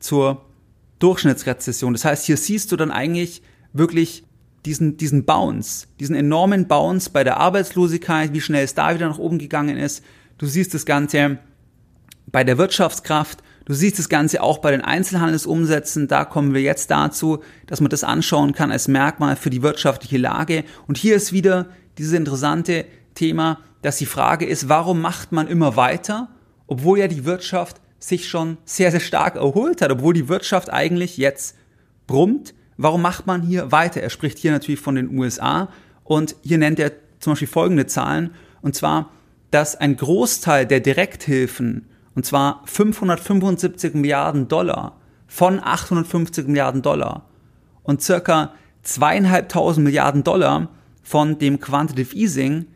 zur 0.00 0.44
Durchschnittsrezession. 0.98 1.92
Das 1.92 2.06
heißt, 2.06 2.24
hier 2.24 2.38
siehst 2.38 2.72
du 2.72 2.76
dann 2.76 2.90
eigentlich 2.90 3.42
wirklich 3.74 4.24
diesen, 4.64 4.96
diesen 4.96 5.26
Bounce, 5.26 5.88
diesen 6.00 6.16
enormen 6.16 6.68
Bounce 6.68 7.10
bei 7.10 7.22
der 7.22 7.36
Arbeitslosigkeit, 7.36 8.32
wie 8.32 8.40
schnell 8.40 8.64
es 8.64 8.74
da 8.74 8.94
wieder 8.94 9.08
nach 9.08 9.18
oben 9.18 9.38
gegangen 9.38 9.76
ist. 9.76 10.02
Du 10.38 10.46
siehst 10.46 10.72
das 10.72 10.86
Ganze 10.86 11.38
bei 12.26 12.44
der 12.44 12.56
Wirtschaftskraft, 12.56 13.42
du 13.66 13.74
siehst 13.74 13.98
das 13.98 14.08
Ganze 14.08 14.42
auch 14.42 14.58
bei 14.58 14.70
den 14.70 14.80
Einzelhandelsumsätzen. 14.80 16.08
Da 16.08 16.24
kommen 16.24 16.54
wir 16.54 16.62
jetzt 16.62 16.90
dazu, 16.90 17.42
dass 17.66 17.82
man 17.82 17.90
das 17.90 18.04
anschauen 18.04 18.54
kann 18.54 18.72
als 18.72 18.88
Merkmal 18.88 19.36
für 19.36 19.50
die 19.50 19.62
wirtschaftliche 19.62 20.16
Lage. 20.16 20.64
Und 20.86 20.96
hier 20.96 21.14
ist 21.14 21.34
wieder 21.34 21.66
dieses 21.98 22.14
interessante 22.14 22.86
Thema, 23.14 23.58
dass 23.82 23.98
die 23.98 24.06
Frage 24.06 24.46
ist, 24.46 24.68
warum 24.68 25.00
macht 25.00 25.32
man 25.32 25.48
immer 25.48 25.76
weiter, 25.76 26.28
obwohl 26.66 26.98
ja 26.98 27.08
die 27.08 27.24
Wirtschaft 27.24 27.80
sich 27.98 28.28
schon 28.28 28.58
sehr, 28.64 28.90
sehr 28.90 29.00
stark 29.00 29.36
erholt 29.36 29.80
hat, 29.80 29.90
obwohl 29.90 30.14
die 30.14 30.28
Wirtschaft 30.28 30.72
eigentlich 30.72 31.16
jetzt 31.16 31.56
brummt. 32.06 32.54
Warum 32.76 33.02
macht 33.02 33.26
man 33.26 33.42
hier 33.42 33.70
weiter? 33.70 34.00
Er 34.00 34.10
spricht 34.10 34.38
hier 34.38 34.50
natürlich 34.50 34.80
von 34.80 34.96
den 34.96 35.16
USA 35.16 35.68
und 36.04 36.34
hier 36.42 36.58
nennt 36.58 36.80
er 36.80 36.92
zum 37.20 37.32
Beispiel 37.32 37.48
folgende 37.48 37.86
Zahlen, 37.86 38.30
und 38.60 38.74
zwar, 38.74 39.10
dass 39.50 39.76
ein 39.76 39.96
Großteil 39.96 40.66
der 40.66 40.80
Direkthilfen, 40.80 41.86
und 42.14 42.26
zwar 42.26 42.62
575 42.66 43.94
Milliarden 43.94 44.48
Dollar 44.48 44.96
von 45.26 45.60
850 45.62 46.46
Milliarden 46.46 46.82
Dollar 46.82 47.28
und 47.82 48.02
circa 48.02 48.52
zweieinhalbtausend 48.82 49.84
Milliarden 49.84 50.24
Dollar 50.24 50.68
von 51.02 51.38
dem 51.38 51.60
Quantitative 51.60 52.14
Easing, 52.16 52.66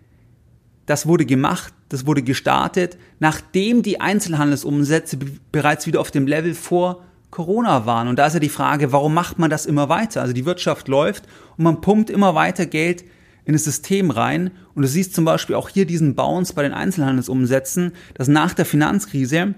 das 0.87 1.07
wurde 1.07 1.27
gemacht, 1.27 1.75
das 1.89 2.07
wurde 2.07 2.23
gestartet, 2.23 2.97
nachdem 3.19 3.83
die 3.83 4.01
Einzelhandelsumsätze 4.01 5.19
bereits 5.53 5.87
wieder 5.87 6.01
auf 6.01 6.11
dem 6.11 6.27
Level 6.27 6.55
vor 6.55 7.03
Corona 7.31 7.87
waren. 7.87 8.09
Und 8.09 8.19
da 8.19 8.27
ist 8.27 8.35
ja 8.35 8.41
die 8.41 8.49
Frage, 8.49 8.93
warum 8.93 9.13
macht 9.13 9.39
man 9.39 9.51
das 9.51 9.67
immer 9.67 9.89
weiter? 9.89 10.23
Also 10.23 10.33
die 10.33 10.47
Wirtschaft 10.47 10.89
läuft 10.89 11.25
und 11.57 11.65
man 11.65 11.81
pumpt 11.81 12.09
immer 12.09 12.35
weiter 12.35 12.67
Geld 12.67 13.05
in 13.45 13.53
das 13.53 13.65
System 13.65 14.11
rein. 14.11 14.51
Und 14.75 14.83
du 14.83 14.89
siehst 14.89 15.15
zum 15.15 15.25
Beispiel 15.25 15.57
auch 15.57 15.69
hier 15.69 15.87
diesen 15.87 16.15
Bounce 16.15 16.55
bei 16.55 16.63
den 16.63 16.73
Einzelhandelsumsätzen, 16.73 17.93
dass 18.15 18.29
nach 18.29 18.55
der 18.55 18.65
Finanzkrise, 18.65 19.55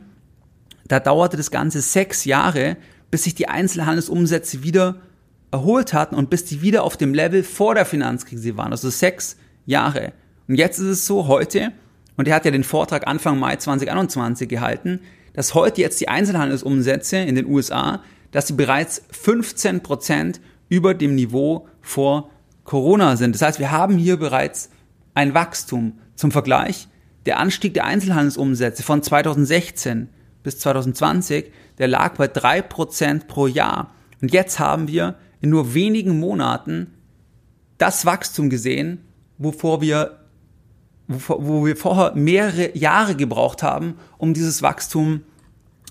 da 0.87 0.99
dauerte 1.01 1.37
das 1.37 1.51
Ganze 1.51 1.81
sechs 1.81 2.25
Jahre, 2.25 2.77
bis 3.11 3.25
sich 3.25 3.35
die 3.35 3.49
Einzelhandelsumsätze 3.49 4.63
wieder 4.63 4.97
erholt 5.51 5.93
hatten 5.93 6.15
und 6.15 6.31
bis 6.31 6.45
die 6.45 6.63
wieder 6.63 6.85
auf 6.85 6.97
dem 6.97 7.15
Level 7.15 7.43
vor 7.43 7.75
der 7.75 7.87
Finanzkrise 7.87 8.57
waren. 8.57 8.73
Also 8.73 8.91
sechs 8.91 9.37
Jahre. 9.67 10.13
Und 10.49 10.55
jetzt 10.55 10.79
ist 10.79 10.87
es 10.87 11.07
so, 11.07 11.29
heute, 11.29 11.73
und 12.17 12.27
er 12.27 12.35
hat 12.35 12.47
ja 12.47 12.51
den 12.51 12.65
Vortrag 12.65 13.07
Anfang 13.07 13.39
Mai 13.39 13.57
2021 13.57 14.49
gehalten, 14.49 15.01
dass 15.35 15.55
heute 15.55 15.83
jetzt 15.83 16.01
die 16.01 16.09
Einzelhandelsumsätze 16.09 17.19
in 17.19 17.35
den 17.35 17.47
USA, 17.47 18.03
dass 18.33 18.49
sie 18.49 18.55
bereits 18.55 19.03
15 19.11 19.83
Prozent 19.83 20.41
über 20.69 20.95
dem 20.95 21.15
Niveau 21.15 21.69
vor 21.81 22.31
Corona 22.65 23.17
sind. 23.17 23.35
Das 23.35 23.43
heißt, 23.43 23.59
wir 23.59 23.71
haben 23.71 23.99
hier 23.99 24.17
bereits 24.17 24.71
ein 25.15 25.35
Wachstum. 25.35 25.99
Zum 26.17 26.33
Vergleich, 26.33 26.89
der 27.27 27.39
Anstieg 27.39 27.75
der 27.75 27.85
Einzelhandelsumsätze 27.85 28.83
von 28.83 29.03
2016 29.03 30.09
bis 30.43 30.59
2020, 30.59 31.53
der 31.79 31.87
lag 31.87 32.17
bei 32.17 32.27
drei 32.27 32.61
Prozent 32.61 33.29
pro 33.29 33.47
Jahr. 33.47 33.95
Und 34.21 34.33
jetzt 34.33 34.59
haben 34.59 34.89
wir 34.89 35.15
in 35.41 35.51
nur 35.51 35.75
wenigen 35.75 36.19
Monaten 36.19 36.95
das 37.77 38.05
Wachstum 38.05 38.51
gesehen, 38.51 39.05
wovor 39.39 39.81
wir 39.81 40.18
wo 41.09 41.65
wir 41.65 41.77
vorher 41.77 42.15
mehrere 42.15 42.77
Jahre 42.77 43.17
gebraucht 43.17 43.63
haben, 43.63 43.95
um 44.19 44.35
dieses 44.35 44.63
Wachstum 44.63 45.23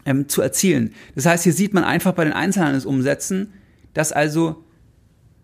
ähm, 0.05 0.29
zu 0.29 0.41
erzielen. 0.41 0.93
Das 1.15 1.25
heißt, 1.25 1.43
hier 1.43 1.53
sieht 1.53 1.73
man 1.73 1.83
einfach 1.83 2.13
bei 2.13 2.23
den 2.23 2.33
Einzelhandelsumsätzen, 2.33 3.51
dass 3.93 4.11
also 4.11 4.63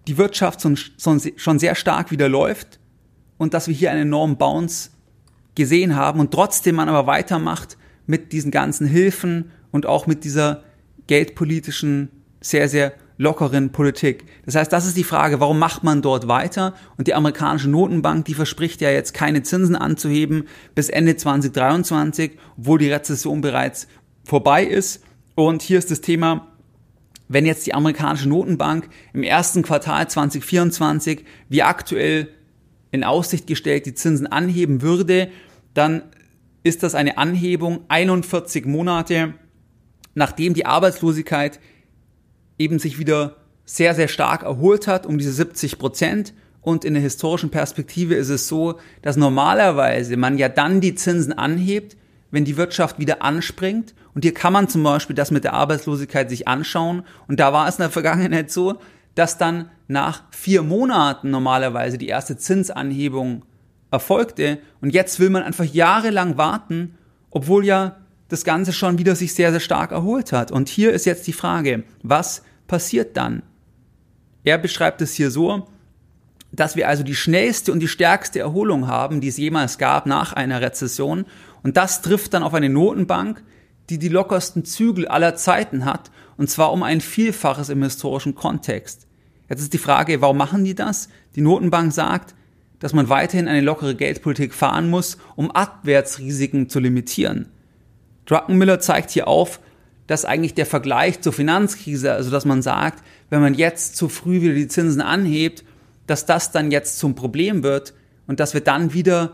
die 0.07 0.17
Wirtschaft 0.17 0.61
schon, 0.61 0.77
schon 0.77 1.59
sehr 1.59 1.75
stark 1.75 2.11
wieder 2.11 2.29
läuft 2.29 2.79
und 3.37 3.53
dass 3.53 3.67
wir 3.67 3.73
hier 3.73 3.91
einen 3.91 4.03
enormen 4.03 4.37
Bounce 4.37 4.91
gesehen 5.55 5.95
haben 5.95 6.19
und 6.19 6.31
trotzdem 6.31 6.75
man 6.75 6.89
aber 6.89 7.07
weitermacht 7.07 7.77
mit 8.05 8.31
diesen 8.31 8.51
ganzen 8.51 8.85
Hilfen 8.85 9.51
und 9.71 9.85
auch 9.85 10.07
mit 10.07 10.23
dieser 10.23 10.63
geldpolitischen, 11.07 12.09
sehr, 12.41 12.69
sehr 12.69 12.93
lockeren 13.17 13.72
Politik. 13.72 14.25
Das 14.46 14.55
heißt, 14.55 14.74
das 14.74 14.88
ist 14.88 14.98
die 14.98 15.03
Frage, 15.03 15.39
warum 15.39 15.60
macht 15.60 15.84
man 15.84 16.01
dort 16.01 16.27
weiter? 16.27 16.74
Und 16.98 17.08
die 17.08 17.13
amerikanische 17.13 17.70
Notenbank, 17.70 18.25
die 18.25 18.34
verspricht 18.34 18.82
ja 18.82 18.89
jetzt 18.89 19.13
keine 19.13 19.43
Zinsen 19.43 19.75
anzuheben 19.75 20.48
bis 20.75 20.89
Ende 20.89 21.15
2023, 21.15 22.32
obwohl 22.58 22.79
die 22.79 22.91
Rezession 22.91 23.41
bereits 23.41 23.88
vorbei 24.24 24.63
ist. 24.63 25.03
Und 25.36 25.62
hier 25.62 25.79
ist 25.79 25.91
das 25.91 26.01
Thema, 26.01 26.48
wenn 27.27 27.46
jetzt 27.46 27.65
die 27.65 27.74
amerikanische 27.74 28.29
Notenbank 28.29 28.89
im 29.13 29.24
ersten 29.24 29.63
Quartal 29.63 30.10
2024 30.10 31.24
wie 31.50 31.63
aktuell 31.63 32.29
in 32.91 33.03
Aussicht 33.03 33.48
gestellt 33.48 33.86
die 33.86 33.96
Zinsen 33.96 34.27
anheben 34.27 34.82
würde, 34.82 35.29
dann 35.74 36.03
ist 36.63 36.84
das 36.84 36.96
eine 36.96 37.17
Anhebung 37.17 37.82
41 37.88 38.65
Monate, 38.65 39.34
nachdem 40.13 40.53
die 40.53 40.65
Arbeitslosigkeit 40.65 41.60
eben 42.57 42.79
sich 42.79 43.00
wieder 43.00 43.38
sehr, 43.65 43.95
sehr 43.95 44.07
stark 44.07 44.43
erholt 44.43 44.88
hat, 44.88 45.05
um 45.05 45.17
diese 45.17 45.31
70 45.31 45.79
Prozent. 45.79 46.33
Und 46.62 46.86
in 46.86 46.93
der 46.93 47.03
historischen 47.03 47.50
Perspektive 47.50 48.15
ist 48.15 48.29
es 48.29 48.48
so, 48.48 48.79
dass 49.01 49.17
normalerweise 49.17 50.15
man 50.17 50.38
ja 50.38 50.50
dann 50.50 50.81
die 50.81 50.95
Zinsen 50.95 51.33
anhebt, 51.33 51.98
wenn 52.31 52.45
die 52.45 52.57
Wirtschaft 52.57 53.00
wieder 53.00 53.22
anspringt. 53.22 53.93
Und 54.13 54.24
hier 54.24 54.33
kann 54.33 54.53
man 54.53 54.69
zum 54.69 54.83
Beispiel 54.83 55.15
das 55.15 55.31
mit 55.31 55.43
der 55.43 55.53
Arbeitslosigkeit 55.53 56.29
sich 56.29 56.48
anschauen. 56.48 57.03
Und 57.27 57.39
da 57.39 57.53
war 57.53 57.67
es 57.67 57.75
in 57.75 57.83
der 57.83 57.89
Vergangenheit 57.89 58.51
so, 58.51 58.79
dass 59.15 59.38
dann 59.38 59.69
nach 59.88 60.24
vier 60.31 60.63
Monaten 60.63 61.29
normalerweise 61.29 61.98
die 61.98 62.07
erste 62.07 62.38
Zinsanhebung 62.38 63.43
erfolgte. 63.91 64.60
Und 64.81 64.91
jetzt 64.91 65.19
will 65.19 65.29
man 65.29 65.43
einfach 65.43 65.65
jahrelang 65.65 66.38
warten, 66.38 66.95
obwohl 67.29 67.65
ja 67.65 67.98
das 68.33 68.43
Ganze 68.43 68.73
schon 68.73 68.97
wieder 68.97 69.15
sich 69.15 69.33
sehr, 69.33 69.51
sehr 69.51 69.59
stark 69.59 69.91
erholt 69.91 70.31
hat. 70.31 70.51
Und 70.51 70.67
hier 70.67 70.91
ist 70.91 71.05
jetzt 71.05 71.27
die 71.27 71.33
Frage, 71.33 71.83
was 72.01 72.41
passiert 72.67 73.15
dann? 73.15 73.43
Er 74.43 74.57
beschreibt 74.57 75.01
es 75.01 75.13
hier 75.13 75.29
so, 75.31 75.67
dass 76.51 76.75
wir 76.75 76.87
also 76.87 77.03
die 77.03 77.15
schnellste 77.15 77.71
und 77.71 77.79
die 77.79 77.87
stärkste 77.87 78.39
Erholung 78.39 78.87
haben, 78.87 79.21
die 79.21 79.27
es 79.27 79.37
jemals 79.37 79.77
gab 79.77 80.05
nach 80.07 80.33
einer 80.33 80.61
Rezession. 80.61 81.25
Und 81.61 81.77
das 81.77 82.01
trifft 82.01 82.33
dann 82.33 82.43
auf 82.43 82.53
eine 82.53 82.69
Notenbank, 82.69 83.43
die 83.89 83.99
die 83.99 84.09
lockersten 84.09 84.65
Zügel 84.65 85.07
aller 85.07 85.35
Zeiten 85.35 85.85
hat, 85.85 86.09
und 86.35 86.49
zwar 86.49 86.71
um 86.71 86.81
ein 86.81 87.01
Vielfaches 87.01 87.69
im 87.69 87.83
historischen 87.83 88.33
Kontext. 88.33 89.07
Jetzt 89.47 89.61
ist 89.61 89.73
die 89.73 89.77
Frage, 89.77 90.21
warum 90.21 90.37
machen 90.37 90.63
die 90.63 90.73
das? 90.73 91.09
Die 91.35 91.41
Notenbank 91.41 91.93
sagt, 91.93 92.33
dass 92.79 92.93
man 92.93 93.09
weiterhin 93.09 93.47
eine 93.47 93.61
lockere 93.61 93.93
Geldpolitik 93.93 94.55
fahren 94.55 94.89
muss, 94.89 95.17
um 95.35 95.51
Abwärtsrisiken 95.51 96.69
zu 96.69 96.79
limitieren. 96.79 97.52
Druckenmiller 98.25 98.79
zeigt 98.79 99.11
hier 99.11 99.27
auf, 99.27 99.59
dass 100.07 100.25
eigentlich 100.25 100.53
der 100.53 100.65
Vergleich 100.65 101.21
zur 101.21 101.33
Finanzkrise, 101.33 102.13
also 102.13 102.29
dass 102.29 102.45
man 102.45 102.61
sagt, 102.61 103.03
wenn 103.29 103.41
man 103.41 103.53
jetzt 103.53 103.95
zu 103.95 104.09
früh 104.09 104.41
wieder 104.41 104.53
die 104.53 104.67
Zinsen 104.67 105.01
anhebt, 105.01 105.63
dass 106.07 106.25
das 106.25 106.51
dann 106.51 106.71
jetzt 106.71 106.99
zum 106.99 107.15
Problem 107.15 107.63
wird 107.63 107.93
und 108.27 108.39
dass 108.39 108.53
wir 108.53 108.61
dann 108.61 108.93
wieder 108.93 109.31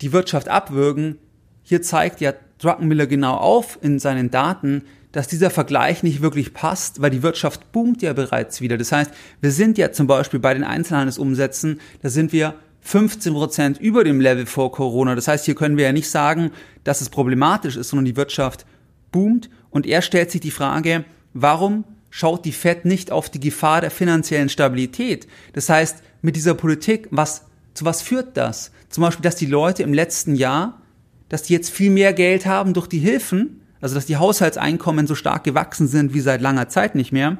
die 0.00 0.12
Wirtschaft 0.12 0.48
abwürgen. 0.48 1.18
Hier 1.62 1.82
zeigt 1.82 2.20
ja 2.20 2.32
Druckenmiller 2.58 3.06
genau 3.06 3.34
auf 3.34 3.78
in 3.82 3.98
seinen 3.98 4.30
Daten, 4.30 4.82
dass 5.12 5.28
dieser 5.28 5.50
Vergleich 5.50 6.02
nicht 6.02 6.20
wirklich 6.20 6.52
passt, 6.52 7.00
weil 7.00 7.10
die 7.10 7.22
Wirtschaft 7.22 7.72
boomt 7.72 8.02
ja 8.02 8.12
bereits 8.12 8.60
wieder. 8.60 8.76
Das 8.76 8.92
heißt, 8.92 9.10
wir 9.40 9.50
sind 9.50 9.78
ja 9.78 9.90
zum 9.90 10.06
Beispiel 10.06 10.38
bei 10.38 10.52
den 10.52 10.64
Einzelhandelsumsätzen, 10.64 11.80
da 12.02 12.10
sind 12.10 12.32
wir 12.32 12.54
15 12.88 13.34
Prozent 13.34 13.78
über 13.78 14.02
dem 14.02 14.18
Level 14.18 14.46
vor 14.46 14.72
Corona. 14.72 15.14
Das 15.14 15.28
heißt, 15.28 15.44
hier 15.44 15.54
können 15.54 15.76
wir 15.76 15.84
ja 15.84 15.92
nicht 15.92 16.08
sagen, 16.08 16.52
dass 16.84 17.02
es 17.02 17.10
problematisch 17.10 17.76
ist, 17.76 17.90
sondern 17.90 18.06
die 18.06 18.16
Wirtschaft 18.16 18.64
boomt. 19.12 19.50
Und 19.68 19.84
er 19.84 20.00
stellt 20.00 20.30
sich 20.30 20.40
die 20.40 20.50
Frage, 20.50 21.04
warum 21.34 21.84
schaut 22.08 22.46
die 22.46 22.52
Fed 22.52 22.86
nicht 22.86 23.12
auf 23.12 23.28
die 23.28 23.40
Gefahr 23.40 23.82
der 23.82 23.90
finanziellen 23.90 24.48
Stabilität. 24.48 25.28
Das 25.52 25.68
heißt, 25.68 26.02
mit 26.22 26.34
dieser 26.34 26.54
Politik, 26.54 27.08
was, 27.10 27.44
zu 27.74 27.84
was 27.84 28.00
führt 28.00 28.38
das? 28.38 28.72
Zum 28.88 29.02
Beispiel, 29.02 29.22
dass 29.22 29.36
die 29.36 29.44
Leute 29.44 29.82
im 29.82 29.92
letzten 29.92 30.34
Jahr, 30.34 30.80
dass 31.28 31.42
die 31.42 31.52
jetzt 31.52 31.68
viel 31.68 31.90
mehr 31.90 32.14
Geld 32.14 32.46
haben 32.46 32.72
durch 32.72 32.86
die 32.86 33.00
Hilfen, 33.00 33.60
also 33.82 33.96
dass 33.96 34.06
die 34.06 34.16
Haushaltseinkommen 34.16 35.06
so 35.06 35.14
stark 35.14 35.44
gewachsen 35.44 35.88
sind 35.88 36.14
wie 36.14 36.20
seit 36.20 36.40
langer 36.40 36.70
Zeit 36.70 36.94
nicht 36.94 37.12
mehr. 37.12 37.36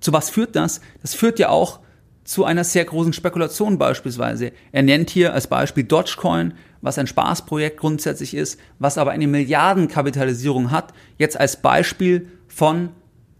Zu 0.00 0.12
was 0.12 0.28
führt 0.28 0.56
das? 0.56 0.80
Das 1.02 1.14
führt 1.14 1.38
ja 1.38 1.50
auch 1.50 1.78
zu 2.28 2.44
einer 2.44 2.62
sehr 2.62 2.84
großen 2.84 3.14
Spekulation 3.14 3.78
beispielsweise. 3.78 4.52
Er 4.70 4.82
nennt 4.82 5.08
hier 5.08 5.32
als 5.32 5.46
Beispiel 5.46 5.84
Dogecoin, 5.84 6.52
was 6.82 6.98
ein 6.98 7.06
Spaßprojekt 7.06 7.78
grundsätzlich 7.78 8.34
ist, 8.34 8.60
was 8.78 8.98
aber 8.98 9.12
eine 9.12 9.26
Milliardenkapitalisierung 9.26 10.70
hat, 10.70 10.92
jetzt 11.16 11.40
als 11.40 11.62
Beispiel 11.62 12.30
von 12.46 12.90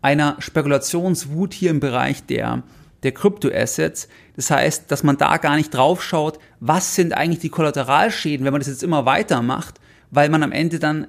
einer 0.00 0.36
Spekulationswut 0.38 1.52
hier 1.52 1.68
im 1.68 1.80
Bereich 1.80 2.24
der, 2.24 2.62
der 3.02 3.12
Kryptoassets. 3.12 4.08
Das 4.36 4.50
heißt, 4.50 4.90
dass 4.90 5.02
man 5.02 5.18
da 5.18 5.36
gar 5.36 5.56
nicht 5.56 5.74
drauf 5.74 6.02
schaut, 6.02 6.38
was 6.60 6.94
sind 6.94 7.12
eigentlich 7.12 7.40
die 7.40 7.50
Kollateralschäden, 7.50 8.46
wenn 8.46 8.52
man 8.52 8.60
das 8.62 8.68
jetzt 8.68 8.82
immer 8.82 9.04
weitermacht, 9.04 9.80
weil 10.10 10.30
man 10.30 10.42
am 10.42 10.52
Ende 10.52 10.78
dann 10.78 11.08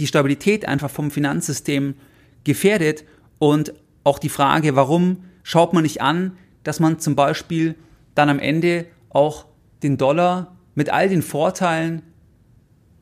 die 0.00 0.08
Stabilität 0.08 0.66
einfach 0.66 0.90
vom 0.90 1.12
Finanzsystem 1.12 1.94
gefährdet 2.42 3.04
und 3.38 3.72
auch 4.02 4.18
die 4.18 4.28
Frage, 4.28 4.74
warum 4.74 5.18
schaut 5.44 5.74
man 5.74 5.84
nicht 5.84 6.02
an, 6.02 6.32
dass 6.64 6.80
man 6.80 6.98
zum 6.98 7.14
Beispiel 7.14 7.76
dann 8.14 8.28
am 8.28 8.38
Ende 8.38 8.86
auch 9.10 9.46
den 9.82 9.96
Dollar 9.96 10.56
mit 10.74 10.90
all 10.90 11.08
den 11.08 11.22
Vorteilen, 11.22 12.02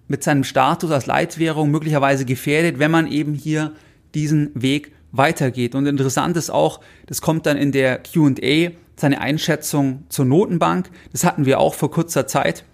mit 0.09 0.23
seinem 0.23 0.45
Status 0.45 0.91
als 0.91 1.07
Leitwährung 1.07 1.71
möglicherweise 1.71 2.25
gefährdet, 2.27 2.79
wenn 2.79 2.91
man 2.91 3.07
eben 3.07 3.35
hier 3.35 3.73
diesen 4.15 4.51
Weg 4.55 4.93
weitergeht. 5.11 5.75
Und 5.75 5.87
interessant 5.87 6.37
ist 6.37 6.51
auch, 6.51 6.81
das 7.07 7.23
kommt 7.23 7.47
dann 7.47 7.57
in 7.57 7.73
der 7.73 7.99
QA, 7.99 8.73
seine 8.97 9.21
Einschätzung 9.21 10.05
zur 10.11 10.25
Notenbank. 10.27 10.91
Das 11.13 11.25
hatten 11.25 11.47
wir 11.47 11.61
auch 11.61 11.75
vor 11.75 11.91
kurzer 11.91 12.27
Zeit 12.27 12.65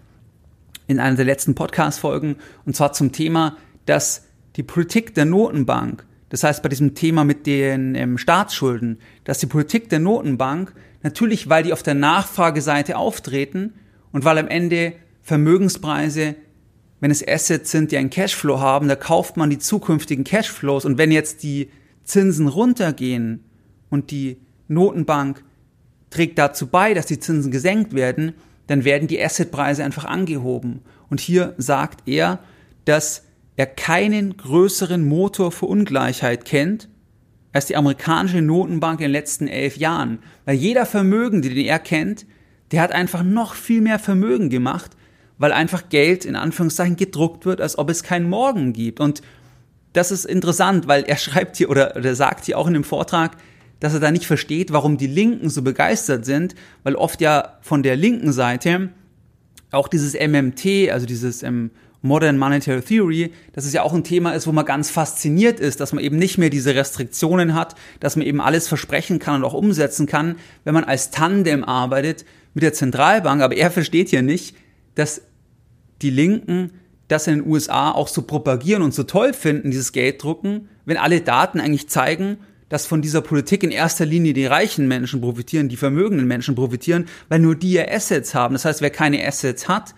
in 0.89 0.99
einer 0.99 1.17
der 1.17 1.27
letzten 1.27 1.55
Podcast-Folgen. 1.55 2.37
Und 2.65 2.75
zwar 2.75 2.93
zum 2.93 3.13
Thema, 3.13 3.57
dass 3.87 4.25
die 4.57 4.63
Politik 4.63 5.15
der 5.15 5.25
Notenbank 5.25 6.05
das 6.29 6.45
heißt, 6.45 6.63
bei 6.63 6.69
diesem 6.69 6.95
Thema 6.95 7.25
mit 7.25 7.47
den 7.47 7.95
ähm, 7.95 8.19
Staatsschulden, 8.19 8.99
dass 9.25 9.39
die 9.39 9.47
Politik 9.47 9.89
der 9.89 9.99
Notenbank 9.99 10.75
natürlich, 11.03 11.49
weil 11.49 11.63
die 11.63 11.73
auf 11.73 11.83
der 11.83 11.95
Nachfrageseite 11.95 12.97
auftreten 12.97 13.73
und 14.13 14.25
weil 14.25 14.39
am 14.39 14.49
Ende 14.49 14.95
Vermögenspreise, 15.23 16.35
wenn 17.01 17.11
es 17.11 17.27
Assets 17.27 17.71
sind, 17.71 17.93
die 17.93 17.97
einen 17.97 18.11
Cashflow 18.11 18.61
haben, 18.61 18.89
da 18.89 18.97
kauft 18.97 19.37
man 19.37 19.51
die 19.51 19.59
zukünftigen 19.59 20.25
Cashflows 20.25 20.85
und 20.85 20.99
wenn 20.99 21.13
jetzt 21.13 21.43
die 21.43 21.71
Zinsen 22.05 22.49
runtergehen 22.49 23.45
und 23.91 24.11
die 24.11 24.39
Notenbank 24.69 25.45
trägt 26.11 26.39
dazu 26.39 26.67
bei, 26.67 26.95
dass 26.95 27.07
die 27.07 27.21
Zinsen 27.21 27.53
gesenkt 27.53 27.95
werden, 27.95 28.35
dann 28.67 28.85
werden 28.85 29.09
die 29.09 29.23
Assetpreise 29.23 29.85
einfach 29.85 30.05
angehoben. 30.05 30.81
Und 31.11 31.21
hier 31.21 31.55
sagt 31.59 32.07
er, 32.07 32.39
dass 32.85 33.25
er 33.59 33.67
keinen 33.67 34.37
größeren 34.37 35.05
Motor 35.05 35.51
für 35.51 35.67
Ungleichheit 35.67 36.45
kennt 36.45 36.89
als 37.53 37.67
die 37.67 37.75
amerikanische 37.75 38.41
Notenbank 38.41 39.01
in 39.01 39.07
den 39.07 39.13
letzten 39.13 39.49
elf 39.49 39.77
Jahren. 39.77 40.21
Weil 40.45 40.55
jeder 40.55 40.87
Vermögende, 40.87 41.49
den 41.49 41.67
er 41.67 41.81
kennt, 41.81 42.25
der 42.71 42.81
hat 42.83 42.93
einfach 42.93 43.25
noch 43.25 43.55
viel 43.55 43.81
mehr 43.81 43.99
Vermögen 43.99 44.49
gemacht, 44.49 44.93
weil 45.39 45.51
einfach 45.51 45.89
Geld 45.89 46.25
in 46.25 46.37
Anführungszeichen 46.37 46.95
gedruckt 46.95 47.47
wird, 47.47 47.61
als 47.61 47.77
ob 47.79 47.91
es 47.91 48.05
keinen 48.05 48.29
Morgen 48.29 48.75
gibt. 48.75 49.01
Und 49.01 49.23
das 49.93 50.13
ist 50.13 50.25
interessant, 50.25 50.87
weil 50.87 51.03
er 51.03 51.17
schreibt 51.19 51.57
hier 51.57 51.69
oder, 51.69 51.97
oder 51.97 52.15
sagt 52.15 52.45
hier 52.45 52.59
auch 52.59 52.69
in 52.69 52.75
dem 52.75 52.85
Vortrag, 52.85 53.37
dass 53.81 53.93
er 53.93 53.99
da 53.99 54.13
nicht 54.13 54.27
versteht, 54.27 54.73
warum 54.73 54.99
die 54.99 55.09
Linken 55.09 55.51
so 55.51 55.63
begeistert 55.63 56.25
sind, 56.25 56.55
weil 56.85 56.95
oft 56.95 57.21
ja 57.21 57.59
von 57.63 57.83
der 57.83 57.97
linken 57.97 58.31
Seite 58.31 58.91
auch 59.73 59.89
dieses 59.89 60.15
MMT, 60.15 60.93
also 60.93 61.07
dieses 61.07 61.43
ähm, 61.43 61.73
Modern 62.03 62.39
Monetary 62.39 62.81
Theory, 62.81 63.33
dass 63.53 63.65
es 63.65 63.73
ja 63.73 63.83
auch 63.83 63.93
ein 63.93 64.05
Thema 64.05 64.33
ist, 64.33 64.47
wo 64.47 64.53
man 64.53 64.65
ganz 64.65 64.91
fasziniert 64.91 65.59
ist, 65.59 65.81
dass 65.81 65.93
man 65.93 66.03
eben 66.03 66.17
nicht 66.17 66.39
mehr 66.39 66.51
diese 66.51 66.75
Restriktionen 66.75 67.55
hat, 67.55 67.75
dass 68.01 68.17
man 68.17 68.27
eben 68.27 68.41
alles 68.41 68.69
versprechen 68.69 69.19
kann 69.19 69.37
und 69.37 69.45
auch 69.45 69.55
umsetzen 69.55 70.07
kann, 70.07 70.37
wenn 70.65 70.75
man 70.75 70.85
als 70.85 71.11
Tandem 71.11 71.65
arbeitet 71.65 72.25
mit 72.55 72.63
der 72.63 72.73
Zentralbank. 72.73 73.43
Aber 73.43 73.57
er 73.57 73.71
versteht 73.71 74.11
hier 74.11 74.23
nicht, 74.23 74.55
dass 74.95 75.23
die 76.03 76.11
Linken 76.11 76.73
das 77.09 77.27
in 77.27 77.39
den 77.39 77.51
USA 77.51 77.91
auch 77.91 78.09
so 78.09 78.23
propagieren 78.23 78.83
und 78.83 78.95
so 78.95 79.03
toll 79.03 79.33
finden, 79.33 79.71
dieses 79.71 79.93
Gelddrucken, 79.93 80.69
wenn 80.85 80.99
alle 80.99 81.21
Daten 81.21 81.59
eigentlich 81.59 81.89
zeigen, 81.89 82.39
dass 82.69 82.87
von 82.87 83.01
dieser 83.01 83.23
Politik 83.23 83.63
in 83.63 83.71
erster 83.71 84.05
Linie 84.05 84.35
die 84.35 84.47
reichen 84.47 84.89
Menschen 84.89 85.23
profitieren, 85.23 85.69
die 85.69 85.77
vermögenden 85.77 86.27
Menschen 86.27 86.55
profitieren, 86.55 87.07
weil 87.29 87.39
nur 87.39 87.55
die 87.55 87.73
ja 87.73 87.89
Assets 87.89 88.35
haben. 88.35 88.55
Das 88.55 88.67
heißt, 88.67 88.83
wer 88.83 88.91
keine 88.91 89.27
Assets 89.27 89.69
hat, 89.69 89.95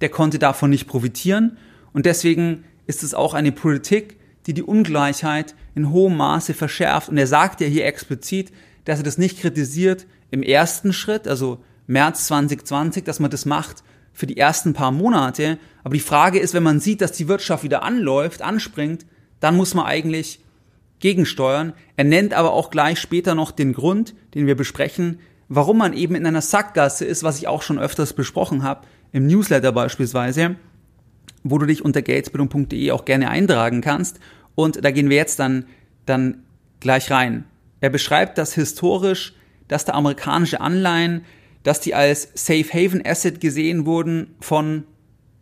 der 0.00 0.08
konnte 0.08 0.38
davon 0.38 0.70
nicht 0.70 0.86
profitieren. 0.86 1.56
Und 1.92 2.06
deswegen 2.06 2.64
ist 2.86 3.02
es 3.02 3.14
auch 3.14 3.34
eine 3.34 3.52
Politik, 3.52 4.18
die 4.46 4.54
die 4.54 4.62
Ungleichheit 4.62 5.54
in 5.74 5.90
hohem 5.90 6.16
Maße 6.16 6.54
verschärft. 6.54 7.08
Und 7.08 7.16
er 7.16 7.26
sagt 7.26 7.60
ja 7.60 7.66
hier 7.66 7.86
explizit, 7.86 8.52
dass 8.84 8.98
er 8.98 9.04
das 9.04 9.18
nicht 9.18 9.40
kritisiert 9.40 10.06
im 10.30 10.42
ersten 10.42 10.92
Schritt, 10.92 11.26
also 11.26 11.62
März 11.86 12.26
2020, 12.26 13.04
dass 13.04 13.20
man 13.20 13.30
das 13.30 13.46
macht 13.46 13.82
für 14.12 14.26
die 14.26 14.36
ersten 14.36 14.74
paar 14.74 14.90
Monate. 14.90 15.58
Aber 15.82 15.94
die 15.94 16.00
Frage 16.00 16.38
ist, 16.38 16.54
wenn 16.54 16.62
man 16.62 16.80
sieht, 16.80 17.00
dass 17.00 17.12
die 17.12 17.28
Wirtschaft 17.28 17.64
wieder 17.64 17.82
anläuft, 17.82 18.42
anspringt, 18.42 19.06
dann 19.40 19.56
muss 19.56 19.74
man 19.74 19.86
eigentlich 19.86 20.40
gegensteuern. 21.00 21.74
Er 21.96 22.04
nennt 22.04 22.32
aber 22.32 22.52
auch 22.52 22.70
gleich 22.70 22.98
später 22.98 23.34
noch 23.34 23.50
den 23.50 23.72
Grund, 23.72 24.14
den 24.34 24.46
wir 24.46 24.56
besprechen, 24.56 25.18
warum 25.48 25.78
man 25.78 25.92
eben 25.92 26.14
in 26.14 26.26
einer 26.26 26.40
Sackgasse 26.40 27.04
ist, 27.04 27.22
was 27.22 27.38
ich 27.38 27.48
auch 27.48 27.62
schon 27.62 27.78
öfters 27.78 28.14
besprochen 28.14 28.62
habe, 28.62 28.86
im 29.14 29.28
Newsletter 29.28 29.70
beispielsweise, 29.70 30.56
wo 31.44 31.58
du 31.58 31.66
dich 31.66 31.84
unter 31.84 32.02
geldbildung.de 32.02 32.90
auch 32.90 33.04
gerne 33.04 33.30
eintragen 33.30 33.80
kannst. 33.80 34.18
Und 34.56 34.84
da 34.84 34.90
gehen 34.90 35.08
wir 35.08 35.16
jetzt 35.16 35.38
dann, 35.38 35.66
dann 36.04 36.42
gleich 36.80 37.12
rein. 37.12 37.44
Er 37.80 37.90
beschreibt 37.90 38.38
das 38.38 38.54
historisch, 38.54 39.34
dass 39.68 39.84
der 39.84 39.94
amerikanische 39.94 40.60
Anleihen, 40.60 41.24
dass 41.62 41.80
die 41.80 41.94
als 41.94 42.28
Safe 42.34 42.66
Haven 42.72 43.06
Asset 43.06 43.40
gesehen 43.40 43.86
wurden 43.86 44.34
von 44.40 44.82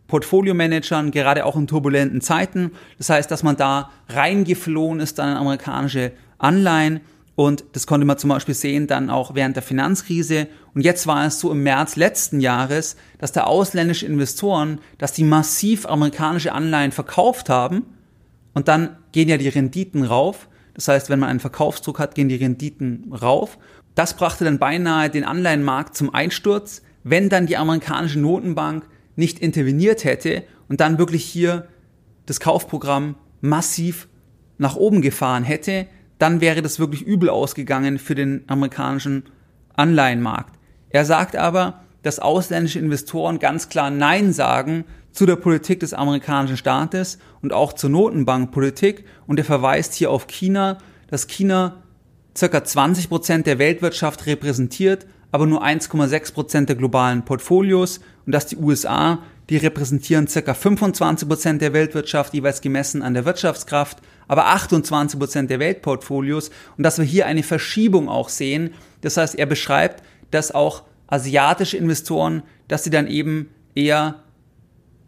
Portfolio-Managern, 0.07 1.09
gerade 1.09 1.43
auch 1.43 1.55
in 1.55 1.65
turbulenten 1.65 2.21
Zeiten. 2.21 2.73
Das 2.99 3.09
heißt, 3.09 3.31
dass 3.31 3.41
man 3.41 3.57
da 3.57 3.89
reingeflohen 4.07 4.99
ist 4.99 5.17
dann 5.17 5.31
in 5.31 5.37
amerikanische 5.37 6.11
Anleihen 6.37 7.01
und 7.35 7.63
das 7.71 7.87
konnte 7.87 8.05
man 8.05 8.17
zum 8.17 8.29
Beispiel 8.29 8.53
sehen 8.53 8.85
dann 8.85 9.09
auch 9.09 9.33
während 9.33 9.55
der 9.55 9.63
Finanzkrise. 9.63 10.47
Und 10.75 10.81
jetzt 10.81 11.07
war 11.07 11.25
es 11.25 11.39
so 11.39 11.51
im 11.51 11.63
März 11.63 11.95
letzten 11.95 12.39
Jahres, 12.39 12.95
dass 13.17 13.31
da 13.31 13.45
ausländische 13.45 14.05
Investoren, 14.05 14.79
dass 14.99 15.13
die 15.13 15.23
massiv 15.23 15.87
amerikanische 15.87 16.51
Anleihen 16.51 16.91
verkauft 16.91 17.49
haben. 17.49 17.85
Und 18.53 18.67
dann 18.67 18.97
gehen 19.11 19.29
ja 19.29 19.37
die 19.37 19.49
Renditen 19.49 20.03
rauf. 20.03 20.47
Das 20.75 20.87
heißt, 20.87 21.09
wenn 21.09 21.19
man 21.19 21.29
einen 21.29 21.39
Verkaufsdruck 21.39 21.97
hat, 21.97 22.13
gehen 22.13 22.29
die 22.29 22.35
Renditen 22.35 23.11
rauf. 23.11 23.57
Das 23.95 24.15
brachte 24.15 24.45
dann 24.45 24.59
beinahe 24.59 25.09
den 25.09 25.23
Anleihenmarkt 25.23 25.97
zum 25.97 26.13
Einsturz, 26.13 26.83
wenn 27.03 27.29
dann 27.29 27.47
die 27.47 27.57
amerikanische 27.57 28.19
Notenbank 28.19 28.85
nicht 29.15 29.39
interveniert 29.39 30.03
hätte 30.03 30.43
und 30.67 30.81
dann 30.81 30.97
wirklich 30.97 31.25
hier 31.25 31.67
das 32.25 32.39
Kaufprogramm 32.39 33.15
massiv 33.41 34.07
nach 34.57 34.75
oben 34.75 35.01
gefahren 35.01 35.43
hätte, 35.43 35.87
dann 36.23 36.39
wäre 36.39 36.61
das 36.61 36.79
wirklich 36.79 37.01
übel 37.01 37.27
ausgegangen 37.27 37.99
für 37.99 38.15
den 38.15 38.45
amerikanischen 38.47 39.23
Anleihenmarkt. 39.73 40.57
Er 40.89 41.03
sagt 41.03 41.35
aber, 41.35 41.81
dass 42.01 42.19
ausländische 42.19 42.79
Investoren 42.79 43.39
ganz 43.39 43.67
klar 43.67 43.89
Nein 43.89 44.31
sagen 44.31 44.85
zu 45.11 45.25
der 45.25 45.35
Politik 45.35 45.81
des 45.81 45.93
amerikanischen 45.93 46.55
Staates 46.55 47.19
und 47.41 47.51
auch 47.51 47.73
zur 47.73 47.89
Notenbankpolitik. 47.89 49.03
Und 49.27 49.37
er 49.37 49.43
verweist 49.43 49.95
hier 49.95 50.11
auf 50.11 50.27
China, 50.27 50.77
dass 51.07 51.27
China 51.27 51.83
circa 52.37 52.63
20 52.63 53.09
Prozent 53.09 53.45
der 53.45 53.59
Weltwirtschaft 53.59 54.25
repräsentiert, 54.25 55.05
aber 55.33 55.45
nur 55.45 55.61
1,6 55.61 56.33
Prozent 56.33 56.69
der 56.69 56.77
globalen 56.77 57.25
Portfolios. 57.25 57.99
Und 58.25 58.33
dass 58.33 58.47
die 58.47 58.55
USA, 58.55 59.19
die 59.49 59.57
repräsentieren 59.57 60.29
circa 60.29 60.53
25 60.53 61.27
Prozent 61.27 61.61
der 61.61 61.73
Weltwirtschaft, 61.73 62.33
jeweils 62.33 62.61
gemessen 62.61 63.01
an 63.01 63.13
der 63.13 63.25
Wirtschaftskraft, 63.25 63.97
aber 64.27 64.47
28 64.47 65.19
Prozent 65.19 65.49
der 65.49 65.59
Weltportfolios 65.59 66.49
und 66.77 66.83
dass 66.83 66.97
wir 66.97 67.05
hier 67.05 67.25
eine 67.25 67.43
Verschiebung 67.43 68.09
auch 68.09 68.29
sehen. 68.29 68.73
Das 69.01 69.17
heißt, 69.17 69.35
er 69.35 69.45
beschreibt, 69.45 70.03
dass 70.31 70.53
auch 70.53 70.83
asiatische 71.07 71.77
Investoren, 71.77 72.43
dass 72.67 72.83
sie 72.83 72.89
dann 72.89 73.07
eben 73.07 73.49
eher 73.75 74.23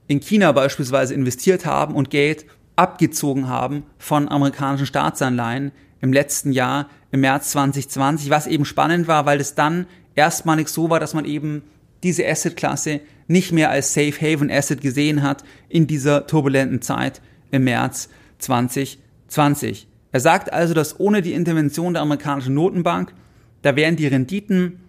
in 0.08 0.20
China 0.20 0.52
beispielsweise 0.52 1.14
investiert 1.14 1.66
haben 1.66 1.96
und 1.96 2.10
Geld 2.10 2.46
abgezogen 2.76 3.48
haben 3.48 3.84
von 3.98 4.30
amerikanischen 4.30 4.86
Staatsanleihen 4.86 5.72
im 6.02 6.14
letzten 6.14 6.52
Jahr, 6.52 6.90
im 7.12 7.22
März 7.22 7.52
2020, 7.52 8.30
was 8.30 8.48
eben 8.48 8.66
spannend 8.66 9.08
war, 9.08 9.26
weil 9.26 9.40
es 9.40 9.56
dann 9.56 9.88
erstmalig 10.14 10.68
so 10.68 10.90
war, 10.90 11.00
dass 11.00 11.14
man 11.14 11.26
eben 11.26 11.64
diese 12.04 12.28
Assetklasse 12.28 13.02
nicht 13.28 13.52
mehr 13.52 13.72
als 13.72 13.94
Safe 13.94 14.14
Haven 14.14 14.52
Asset 14.52 14.82
gesehen 14.82 15.24
hat 15.24 15.44
in 15.70 15.88
dieser 15.88 16.28
turbulenten 16.28 16.82
Zeit 16.82 17.22
im 17.52 17.64
März 17.64 18.10
2020. 18.40 19.00
20. 19.36 19.88
Er 20.12 20.20
sagt 20.20 20.52
also, 20.52 20.74
dass 20.74 21.00
ohne 21.00 21.22
die 21.22 21.34
Intervention 21.34 21.94
der 21.94 22.02
amerikanischen 22.02 22.54
Notenbank, 22.54 23.14
da 23.62 23.76
wären 23.76 23.96
die 23.96 24.08
Renditen, 24.08 24.80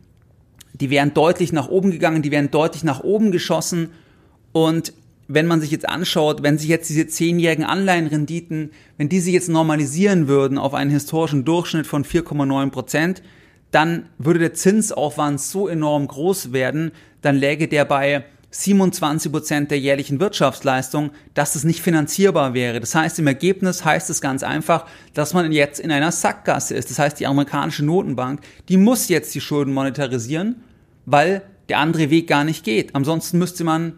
die 0.73 0.91
wären 0.91 1.15
deutlich 1.15 1.53
nach 1.53 1.69
oben 1.69 1.91
gegangen, 1.91 2.23
die 2.23 2.31
wären 2.31 2.51
deutlich 2.51 2.85
nach 2.85 3.01
oben 3.01 3.33
geschossen 3.33 3.91
und 4.53 4.93
wenn 5.29 5.49
man 5.49 5.61
sich 5.61 5.73
jetzt 5.73 5.89
anschaut, 5.89 6.45
wenn 6.45 6.59
sich 6.59 6.69
jetzt 6.69 6.89
diese 6.89 7.09
zehnjährigen 7.09 7.65
Anleihenrenditen, 7.65 8.71
wenn 8.97 9.09
die 9.09 9.19
sich 9.19 9.35
jetzt 9.35 9.49
normalisieren 9.49 10.29
würden 10.29 10.57
auf 10.57 10.73
einen 10.73 10.93
historischen 10.93 11.45
Durchschnitt 11.45 11.89
von 11.89 12.05
4,9 12.05 12.71
Prozent, 12.71 13.23
dann 13.73 14.09
würde 14.19 14.39
der 14.39 14.55
Zinsaufwand 14.55 15.41
so 15.41 15.67
enorm 15.67 16.07
groß 16.07 16.53
werden, 16.53 16.93
dann 17.23 17.35
läge 17.35 17.67
der 17.67 17.85
bei 17.85 18.25
27 18.63 19.31
Prozent 19.31 19.71
der 19.71 19.79
jährlichen 19.79 20.19
Wirtschaftsleistung, 20.19 21.11
dass 21.35 21.53
das 21.53 21.65
nicht 21.65 21.83
finanzierbar 21.83 22.55
wäre. 22.55 22.81
Das 22.81 22.95
heißt, 22.95 23.19
im 23.19 23.27
Ergebnis 23.27 23.85
heißt 23.85 24.09
es 24.09 24.21
ganz 24.21 24.43
einfach, 24.43 24.87
dass 25.15 25.35
man 25.35 25.53
jetzt 25.53 25.79
in 25.79 25.91
einer 25.91 26.13
Sackgasse 26.13 26.75
ist. 26.75 26.91
Das 26.91 26.99
heißt, 26.99 27.21
die 27.21 27.27
amerikanische 27.27 27.85
Notenbank, 27.85 28.41
die 28.69 28.77
muss 28.77 29.09
jetzt 29.09 29.35
die 29.35 29.41
Schulden 29.41 29.75
monetarisieren, 29.75 30.63
weil 31.05 31.43
der 31.69 31.79
andere 31.79 32.11
Weg 32.11 32.29
gar 32.29 32.45
nicht 32.45 32.65
geht. 32.65 32.95
Ansonsten 32.95 33.39
müsste 33.39 33.65
man 33.65 33.95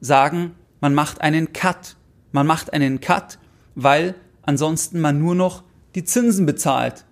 sagen, 0.00 0.52
man 0.80 0.94
macht 0.94 1.20
einen 1.20 1.52
Cut. 1.52 1.96
Man 2.32 2.46
macht 2.46 2.72
einen 2.72 3.00
Cut, 3.00 3.38
weil 3.74 4.14
ansonsten 4.42 5.00
man 5.00 5.18
nur 5.18 5.34
noch 5.34 5.62
die 5.94 6.04
Zinsen 6.04 6.46
bezahlt 6.46 7.04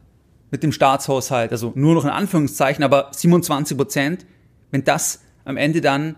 mit 0.50 0.62
dem 0.62 0.72
Staatshaushalt. 0.72 1.52
Also 1.52 1.72
nur 1.74 1.94
noch 1.94 2.04
in 2.04 2.10
Anführungszeichen, 2.10 2.84
aber 2.84 3.10
27 3.12 3.76
Prozent, 3.76 4.26
wenn 4.70 4.84
das 4.84 5.20
am 5.44 5.56
Ende 5.56 5.80
dann 5.80 6.16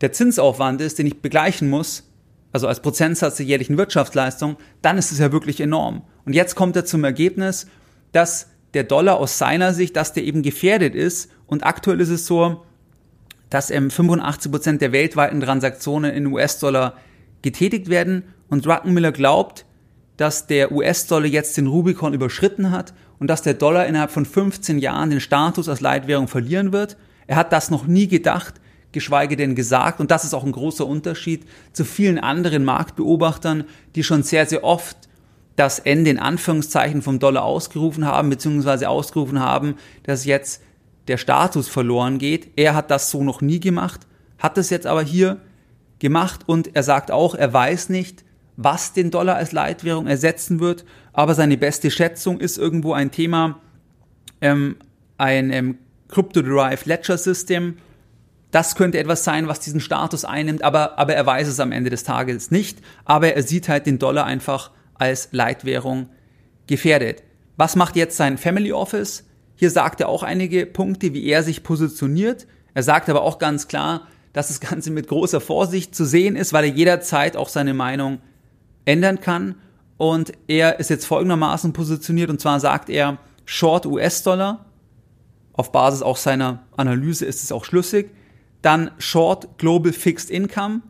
der 0.00 0.12
Zinsaufwand 0.12 0.80
ist, 0.80 0.98
den 0.98 1.06
ich 1.06 1.20
begleichen 1.20 1.68
muss, 1.68 2.10
also 2.52 2.66
als 2.66 2.80
Prozentsatz 2.80 3.36
der 3.36 3.46
jährlichen 3.46 3.78
Wirtschaftsleistung, 3.78 4.56
dann 4.82 4.98
ist 4.98 5.12
es 5.12 5.18
ja 5.18 5.32
wirklich 5.32 5.60
enorm. 5.60 6.02
Und 6.24 6.32
jetzt 6.32 6.54
kommt 6.54 6.76
er 6.76 6.84
zum 6.84 7.04
Ergebnis, 7.04 7.66
dass 8.12 8.48
der 8.74 8.84
Dollar 8.84 9.18
aus 9.18 9.38
seiner 9.38 9.74
Sicht, 9.74 9.96
dass 9.96 10.12
der 10.12 10.24
eben 10.24 10.42
gefährdet 10.42 10.94
ist. 10.94 11.30
Und 11.46 11.64
aktuell 11.64 12.00
ist 12.00 12.08
es 12.08 12.26
so, 12.26 12.64
dass 13.50 13.70
ähm, 13.70 13.90
85 13.90 14.50
Prozent 14.50 14.80
der 14.80 14.92
weltweiten 14.92 15.40
Transaktionen 15.40 16.12
in 16.12 16.26
US-Dollar 16.26 16.94
getätigt 17.42 17.88
werden. 17.88 18.24
Und 18.48 18.66
Druckenmiller 18.66 19.12
glaubt, 19.12 19.64
dass 20.16 20.46
der 20.46 20.72
US-Dollar 20.72 21.26
jetzt 21.26 21.56
den 21.56 21.66
Rubicon 21.66 22.14
überschritten 22.14 22.70
hat 22.70 22.94
und 23.18 23.28
dass 23.28 23.42
der 23.42 23.54
Dollar 23.54 23.86
innerhalb 23.86 24.10
von 24.10 24.26
15 24.26 24.78
Jahren 24.78 25.10
den 25.10 25.20
Status 25.20 25.68
als 25.68 25.80
Leitwährung 25.80 26.28
verlieren 26.28 26.72
wird. 26.72 26.96
Er 27.26 27.36
hat 27.36 27.52
das 27.52 27.70
noch 27.70 27.86
nie 27.86 28.08
gedacht, 28.08 28.54
geschweige 28.92 29.36
denn 29.36 29.54
gesagt. 29.54 30.00
Und 30.00 30.10
das 30.10 30.24
ist 30.24 30.34
auch 30.34 30.44
ein 30.44 30.52
großer 30.52 30.86
Unterschied 30.86 31.44
zu 31.72 31.84
vielen 31.84 32.18
anderen 32.18 32.64
Marktbeobachtern, 32.64 33.64
die 33.94 34.02
schon 34.02 34.22
sehr, 34.22 34.46
sehr 34.46 34.64
oft 34.64 34.96
das 35.56 35.78
Ende 35.78 36.10
in 36.10 36.18
Anführungszeichen 36.18 37.02
vom 37.02 37.18
Dollar 37.18 37.44
ausgerufen 37.44 38.06
haben, 38.06 38.30
beziehungsweise 38.30 38.88
ausgerufen 38.88 39.40
haben, 39.40 39.74
dass 40.04 40.24
jetzt 40.24 40.62
der 41.08 41.18
Status 41.18 41.68
verloren 41.68 42.18
geht. 42.18 42.50
Er 42.56 42.74
hat 42.74 42.90
das 42.90 43.10
so 43.10 43.22
noch 43.22 43.40
nie 43.40 43.60
gemacht, 43.60 44.00
hat 44.38 44.56
es 44.58 44.70
jetzt 44.70 44.86
aber 44.86 45.02
hier 45.02 45.38
gemacht 45.98 46.42
und 46.46 46.74
er 46.74 46.82
sagt 46.82 47.10
auch, 47.10 47.34
er 47.34 47.52
weiß 47.52 47.90
nicht, 47.90 48.24
was 48.56 48.92
den 48.92 49.10
Dollar 49.10 49.36
als 49.36 49.52
Leitwährung 49.52 50.06
ersetzen 50.06 50.60
wird, 50.60 50.84
aber 51.12 51.34
seine 51.34 51.56
beste 51.56 51.90
Schätzung 51.90 52.40
ist 52.40 52.58
irgendwo 52.58 52.92
ein 52.92 53.10
Thema, 53.10 53.60
ähm, 54.40 54.76
ein 55.18 55.52
ähm, 55.52 55.78
Crypto-Derived 56.08 56.86
Ledger 56.86 57.18
System. 57.18 57.76
Das 58.50 58.74
könnte 58.74 58.98
etwas 58.98 59.22
sein, 59.22 59.46
was 59.46 59.60
diesen 59.60 59.80
Status 59.80 60.24
einnimmt, 60.24 60.62
aber, 60.64 60.98
aber 60.98 61.14
er 61.14 61.24
weiß 61.24 61.46
es 61.46 61.60
am 61.60 61.72
Ende 61.72 61.90
des 61.90 62.02
Tages 62.02 62.50
nicht. 62.50 62.78
Aber 63.04 63.34
er 63.34 63.42
sieht 63.42 63.68
halt 63.68 63.86
den 63.86 63.98
Dollar 63.98 64.24
einfach 64.24 64.70
als 64.94 65.28
Leitwährung 65.32 66.08
gefährdet. 66.66 67.22
Was 67.56 67.76
macht 67.76 67.96
jetzt 67.96 68.16
sein 68.16 68.38
Family 68.38 68.72
Office? 68.72 69.24
Hier 69.54 69.70
sagt 69.70 70.00
er 70.00 70.08
auch 70.08 70.22
einige 70.22 70.66
Punkte, 70.66 71.14
wie 71.14 71.26
er 71.26 71.42
sich 71.42 71.62
positioniert. 71.62 72.46
Er 72.74 72.82
sagt 72.82 73.08
aber 73.08 73.22
auch 73.22 73.38
ganz 73.38 73.68
klar, 73.68 74.08
dass 74.32 74.48
das 74.48 74.60
Ganze 74.60 74.90
mit 74.90 75.08
großer 75.08 75.40
Vorsicht 75.40 75.94
zu 75.94 76.04
sehen 76.04 76.36
ist, 76.36 76.52
weil 76.52 76.64
er 76.64 76.70
jederzeit 76.70 77.36
auch 77.36 77.48
seine 77.48 77.74
Meinung 77.74 78.20
ändern 78.84 79.20
kann. 79.20 79.56
Und 79.96 80.32
er 80.48 80.80
ist 80.80 80.90
jetzt 80.90 81.04
folgendermaßen 81.06 81.72
positioniert, 81.72 82.30
und 82.30 82.40
zwar 82.40 82.58
sagt 82.58 82.88
er 82.88 83.18
Short 83.44 83.86
US-Dollar. 83.86 84.64
Auf 85.52 85.72
Basis 85.72 86.02
auch 86.02 86.16
seiner 86.16 86.62
Analyse 86.76 87.26
ist 87.26 87.42
es 87.42 87.52
auch 87.52 87.64
schlüssig. 87.64 88.10
Dann 88.62 88.90
Short 88.98 89.58
Global 89.58 89.92
Fixed 89.92 90.30
Income. 90.30 90.82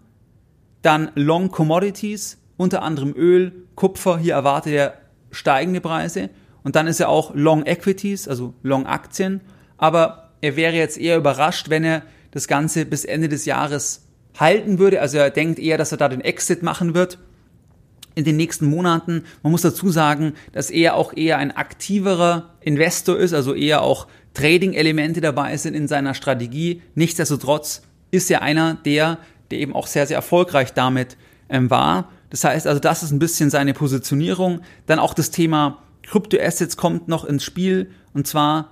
Dann 0.83 1.11
Long 1.15 1.51
Commodities, 1.51 2.39
unter 2.57 2.83
anderem 2.83 3.15
Öl, 3.15 3.67
Kupfer. 3.75 4.19
Hier 4.19 4.35
erwartet 4.35 4.73
er 4.73 4.95
steigende 5.31 5.81
Preise. 5.81 6.31
Und 6.63 6.77
dann 6.77 6.87
ist 6.87 7.01
er 7.01 7.09
auch 7.09 7.35
Long 7.35 7.65
Equities, 7.65 8.29
also 8.29 8.55
Long 8.63 8.87
Aktien. 8.87 9.41
Aber 9.77 10.31
er 10.41 10.57
wäre 10.57 10.75
jetzt 10.75 10.99
eher 10.99 11.17
überrascht, 11.17 11.71
wenn 11.71 11.85
er 11.85 12.03
das 12.31 12.49
Ganze 12.49 12.85
bis 12.87 13.05
Ende 13.05 13.29
des 13.29 13.45
Jahres 13.45 14.07
halten 14.39 14.79
würde. 14.79 15.01
Also 15.01 15.19
er 15.19 15.31
denkt 15.31 15.59
eher, 15.59 15.79
dass 15.79 15.93
er 15.93 15.99
da 15.99 16.09
den 16.09 16.21
Exit 16.21 16.63
machen 16.63 16.95
wird 16.95 17.19
in 18.15 18.25
den 18.25 18.37
nächsten 18.37 18.67
Monaten. 18.67 19.25
Man 19.43 19.53
muss 19.53 19.63
dazu 19.63 19.91
sagen, 19.91 20.35
dass 20.53 20.71
er 20.71 20.95
auch 20.95 21.17
eher 21.17 21.39
ein 21.39 21.57
aktiverer 21.57 22.51
Investor 22.61 23.17
ist, 23.17 23.33
also 23.33 23.55
eher 23.55 23.83
auch 23.83 24.09
Trading-Elemente 24.35 25.21
dabei 25.21 25.57
sind 25.57 25.75
in 25.75 25.89
seiner 25.89 26.15
Strategie. 26.15 26.83
Nichtsdestotrotz 26.95 27.83
ist 28.11 28.31
er 28.31 28.43
einer 28.43 28.75
der, 28.75 29.19
der 29.51 29.59
eben 29.59 29.75
auch 29.75 29.87
sehr, 29.87 30.07
sehr 30.07 30.17
erfolgreich 30.17 30.73
damit 30.73 31.17
ähm, 31.49 31.71
war. 31.71 32.11
Das 32.31 32.45
heißt 32.45 32.67
also, 32.67 32.81
das 32.81 33.03
ist 33.03 33.11
ein 33.11 33.19
bisschen 33.19 33.51
seine 33.51 33.75
Positionierung. 33.75 34.61
Dann 34.87 34.99
auch 34.99 35.15
das 35.15 35.31
Thema 35.31 35.83
Kryptoassets 36.03 36.77
kommt 36.77 37.09
noch 37.09 37.25
ins 37.25 37.45
Spiel 37.45 37.91
und 38.13 38.27
zwar 38.27 38.71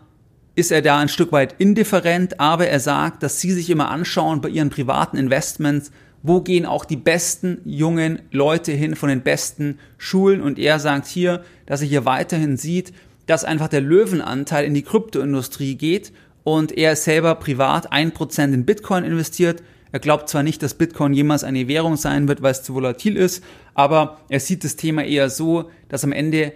ist 0.55 0.73
er 0.73 0.83
da 0.83 0.99
ein 0.99 1.09
Stück 1.09 1.31
weit 1.31 1.55
indifferent, 1.59 2.41
aber 2.41 2.67
er 2.67 2.81
sagt, 2.81 3.23
dass 3.23 3.41
sie 3.41 3.53
sich 3.53 3.71
immer 3.71 3.91
anschauen 3.91 4.41
bei 4.41 4.49
ihren 4.49 4.71
privaten 4.71 5.17
Investments, 5.17 5.93
wo 6.23 6.41
gehen 6.41 6.67
auch 6.67 6.85
die 6.85 6.97
besten 6.97 7.61
jungen 7.65 8.23
Leute 8.33 8.73
hin 8.73 8.97
von 8.97 9.09
den 9.09 9.23
besten 9.23 9.79
Schulen 9.99 10.43
und 10.43 10.59
er 10.59 10.81
sagt 10.81 11.07
hier, 11.07 11.45
dass 11.67 11.81
er 11.81 11.87
hier 11.87 12.05
weiterhin 12.07 12.57
sieht, 12.57 12.93
dass 13.29 13.45
einfach 13.45 13.69
der 13.69 13.83
Löwenanteil 13.83 14.65
in 14.65 14.75
die 14.75 14.83
Kryptoindustrie 14.83 15.77
geht 15.77 16.13
und 16.45 16.77
er 16.77 16.97
selber 16.97 17.35
privat 17.35 17.93
ein 17.93 18.13
Prozent 18.13 18.55
in 18.55 18.65
Bitcoin 18.65 19.05
investiert. 19.05 19.63
Er 19.93 20.01
glaubt 20.01 20.31
zwar 20.31 20.43
nicht, 20.43 20.63
dass 20.63 20.75
Bitcoin 20.75 21.13
jemals 21.13 21.45
eine 21.45 21.69
Währung 21.69 21.97
sein 21.97 22.27
wird, 22.27 22.43
weil 22.43 22.53
es 22.53 22.63
zu 22.63 22.75
volatil 22.75 23.17
ist, 23.17 23.45
aber 23.75 24.19
er 24.31 24.41
sieht 24.41 24.65
das 24.65 24.77
Thema 24.77 25.05
eher 25.05 25.29
so, 25.29 25.71
dass 25.91 26.05
am 26.05 26.13
Ende 26.13 26.55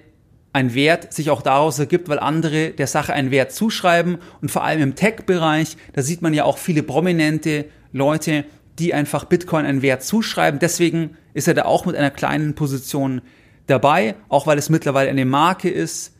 ein 0.54 0.74
Wert 0.74 1.12
sich 1.12 1.28
auch 1.28 1.42
daraus 1.42 1.78
ergibt, 1.78 2.08
weil 2.08 2.18
andere 2.18 2.70
der 2.70 2.86
Sache 2.86 3.12
einen 3.12 3.30
Wert 3.30 3.52
zuschreiben 3.52 4.16
und 4.40 4.50
vor 4.50 4.64
allem 4.64 4.80
im 4.80 4.94
Tech-Bereich, 4.94 5.76
da 5.92 6.00
sieht 6.00 6.22
man 6.22 6.32
ja 6.32 6.44
auch 6.44 6.56
viele 6.56 6.82
prominente 6.82 7.66
Leute, 7.92 8.44
die 8.78 8.94
einfach 8.94 9.24
Bitcoin 9.24 9.66
einen 9.66 9.82
Wert 9.82 10.02
zuschreiben. 10.02 10.58
Deswegen 10.58 11.18
ist 11.34 11.48
er 11.48 11.54
da 11.54 11.66
auch 11.66 11.84
mit 11.84 11.96
einer 11.96 12.10
kleinen 12.10 12.54
Position 12.54 13.20
dabei, 13.66 14.14
auch 14.30 14.46
weil 14.46 14.56
es 14.56 14.70
mittlerweile 14.70 15.10
eine 15.10 15.26
Marke 15.26 15.68
ist, 15.68 16.11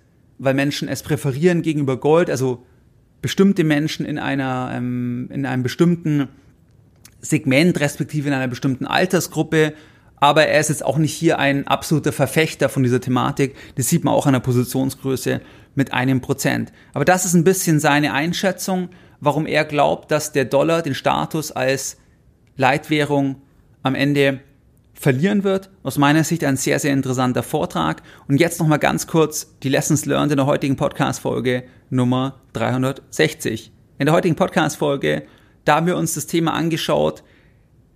weil 0.43 0.55
Menschen 0.55 0.89
es 0.89 1.03
präferieren 1.03 1.63
gegenüber 1.63 1.99
Gold, 1.99 2.31
also 2.31 2.65
bestimmte 3.21 3.65
Menschen 3.65 4.05
in 4.05 4.19
einer 4.19 4.73
ähm, 4.75 5.29
in 5.33 5.47
einem 5.47 5.63
bestimmten 5.63 6.29
Segment 7.21 7.79
respektive 7.81 8.29
in 8.29 8.35
einer 8.35 8.49
bestimmten 8.49 8.87
Altersgruppe 8.87 9.75
aber 10.23 10.47
er 10.47 10.61
ist 10.61 10.69
jetzt 10.69 10.85
auch 10.85 10.99
nicht 10.99 11.13
hier 11.13 11.41
ein 11.41 11.67
absoluter 11.67 12.13
Verfechter 12.13 12.69
von 12.69 12.85
dieser 12.85 13.01
Thematik. 13.01 13.57
Das 13.75 13.89
sieht 13.89 14.05
man 14.05 14.15
auch 14.15 14.25
an 14.25 14.35
der 14.35 14.39
Positionsgröße 14.39 15.41
mit 15.75 15.93
einem 15.93 16.21
Prozent. 16.21 16.73
Aber 16.95 17.05
das 17.05 17.25
ist 17.25 17.35
ein 17.35 17.43
bisschen 17.43 17.81
seine 17.81 18.13
Einschätzung, 18.13 18.91
warum 19.19 19.47
er 19.47 19.65
glaubt, 19.65 20.13
dass 20.13 20.31
der 20.31 20.45
Dollar 20.45 20.83
den 20.83 20.95
Status 20.95 21.51
als 21.51 21.97
Leitwährung 22.57 23.43
am 23.83 23.97
Ende 23.97 24.39
verlieren 24.95 25.45
wird. 25.45 25.71
Aus 25.83 25.99
meiner 25.99 26.25
Sicht 26.25 26.45
ein 26.45 26.57
sehr, 26.57 26.79
sehr 26.79 26.93
interessanter 26.93 27.43
Vortrag. 27.43 28.03
Und 28.29 28.39
jetzt 28.39 28.61
nochmal 28.61 28.79
ganz 28.79 29.07
kurz 29.07 29.57
die 29.63 29.69
Lessons 29.69 30.07
learned 30.07 30.33
in 30.33 30.37
der 30.37 30.47
heutigen 30.47 30.77
Podcast-Folge 30.77 31.65
Nummer 31.91 32.41
360. 32.53 33.73
In 33.99 34.07
der 34.07 34.15
heutigen 34.15 34.37
Podcast-Folge, 34.37 35.25
da 35.65 35.77
haben 35.77 35.87
wir 35.87 35.97
uns 35.97 36.15
das 36.15 36.27
Thema 36.27 36.55
angeschaut, 36.55 37.23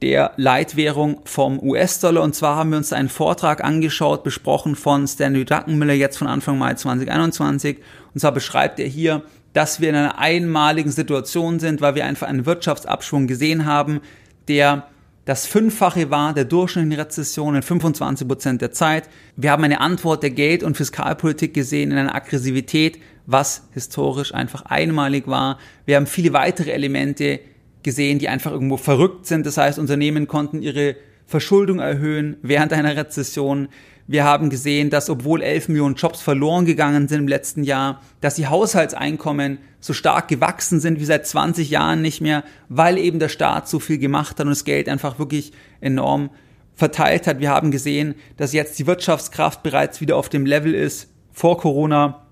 der 0.03 0.33
Leitwährung 0.37 1.21
vom 1.25 1.59
US-Dollar. 1.63 2.23
Und 2.23 2.35
zwar 2.35 2.57
haben 2.57 2.71
wir 2.71 2.79
uns 2.79 2.93
einen 2.93 3.09
Vortrag 3.09 3.65
angeschaut, 3.65 4.25
besprochen 4.25 4.77
von 4.77 5.07
Stanley 5.07 5.45
Druckenmiller 5.45 5.95
jetzt 5.95 6.19
von 6.19 6.27
Anfang 6.27 6.59
Mai 6.59 6.75
2021. 6.75 7.79
Und 8.13 8.21
zwar 8.21 8.33
beschreibt 8.33 8.79
er 8.79 8.89
hier, 8.89 9.23
dass 9.53 9.81
wir 9.81 9.89
in 9.89 9.97
einer 9.97 10.19
einmaligen 10.19 10.91
Situation 10.91 11.61
sind, 11.61 11.81
weil 11.81 11.95
wir 11.95 12.05
einfach 12.05 12.29
einen 12.29 12.45
Wirtschaftsabschwung 12.45 13.27
gesehen 13.27 13.65
haben, 13.65 14.01
der 14.49 14.87
das 15.27 15.45
Fünffache 15.45 16.09
war 16.09 16.35
der 16.35 16.45
Rezession 16.93 17.57
in 17.57 17.63
25 17.63 18.29
Prozent 18.29 18.63
der 18.63 18.71
Zeit. 18.71 19.09
Wir 19.35 19.51
haben 19.51 19.65
eine 19.65 19.81
Antwort 19.81 20.23
der 20.23 20.31
Geld- 20.31 20.63
und 20.63 20.77
Fiskalpolitik 20.77 21.53
gesehen 21.53 21.91
in 21.91 21.99
einer 21.99 22.15
Aggressivität, 22.15 23.01
was 23.27 23.65
historisch 23.73 24.33
einfach 24.33 24.63
einmalig 24.67 25.27
war. 25.27 25.59
Wir 25.85 25.97
haben 25.97 26.07
viele 26.07 26.33
weitere 26.33 26.71
Elemente 26.71 27.41
gesehen, 27.83 28.21
die 28.21 28.29
einfach 28.29 28.53
irgendwo 28.53 28.77
verrückt 28.77 29.27
sind. 29.27 29.47
Das 29.47 29.57
heißt, 29.57 29.81
Unternehmen 29.81 30.29
konnten 30.29 30.63
ihre 30.63 30.95
Verschuldung 31.27 31.81
erhöhen 31.81 32.37
während 32.43 32.73
einer 32.73 32.97
Rezession. 32.97 33.67
Wir 34.09 34.25
haben 34.25 34.51
gesehen, 34.51 34.89
dass 34.89 35.11
obwohl 35.11 35.43
11 35.43 35.69
Millionen 35.69 35.97
Jobs 35.97 36.23
verloren 36.23 36.65
gegangen 36.65 37.09
sind 37.09 37.21
im 37.21 37.29
letzten 37.29 37.65
Jahr, 37.65 38.01
dass 38.21 38.37
die 38.37 38.47
Haushaltseinkommen 38.47 39.59
so 39.81 39.93
stark 39.93 40.29
gewachsen 40.29 40.79
sind 40.79 41.01
wie 41.01 41.05
seit 41.05 41.27
20 41.27 41.71
Jahren 41.71 42.03
nicht 42.03 42.21
mehr, 42.21 42.45
weil 42.69 42.99
eben 42.99 43.19
der 43.19 43.29
Staat 43.29 43.69
so 43.69 43.81
viel 43.81 43.99
gemacht 43.99 44.39
hat 44.39 44.47
und 44.47 44.51
das 44.51 44.65
Geld 44.65 44.89
einfach 44.89 45.19
wirklich 45.19 45.53
enorm 45.81 46.31
verteilt 46.75 47.27
hat. 47.27 47.41
Wir 47.41 47.51
haben 47.51 47.73
gesehen, 47.73 48.15
dass 48.37 48.53
jetzt 48.53 48.79
die 48.79 48.87
Wirtschaftskraft 48.87 49.65
bereits 49.65 50.01
wieder 50.01 50.17
auf 50.17 50.29
dem 50.29 50.47
Level 50.47 50.75
ist 50.75 51.11
vor 51.33 51.59
Corona. 51.59 52.27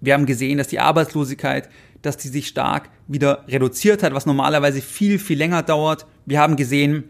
Wir 0.00 0.14
haben 0.14 0.26
gesehen, 0.26 0.56
dass 0.56 0.68
die 0.68 0.80
Arbeitslosigkeit, 0.80 1.68
dass 2.00 2.16
die 2.16 2.28
sich 2.28 2.48
stark 2.48 2.88
wieder 3.08 3.44
reduziert 3.48 4.02
hat, 4.02 4.14
was 4.14 4.26
normalerweise 4.26 4.80
viel, 4.80 5.18
viel 5.18 5.38
länger 5.38 5.62
dauert. 5.62 6.06
Wir 6.24 6.40
haben 6.40 6.56
gesehen, 6.56 7.04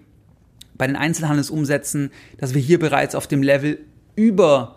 bei 0.74 0.86
den 0.86 0.96
Einzelhandelsumsätzen, 0.96 2.10
dass 2.38 2.54
wir 2.54 2.60
hier 2.60 2.78
bereits 2.78 3.14
auf 3.14 3.26
dem 3.26 3.42
Level 3.42 3.78
über 4.16 4.76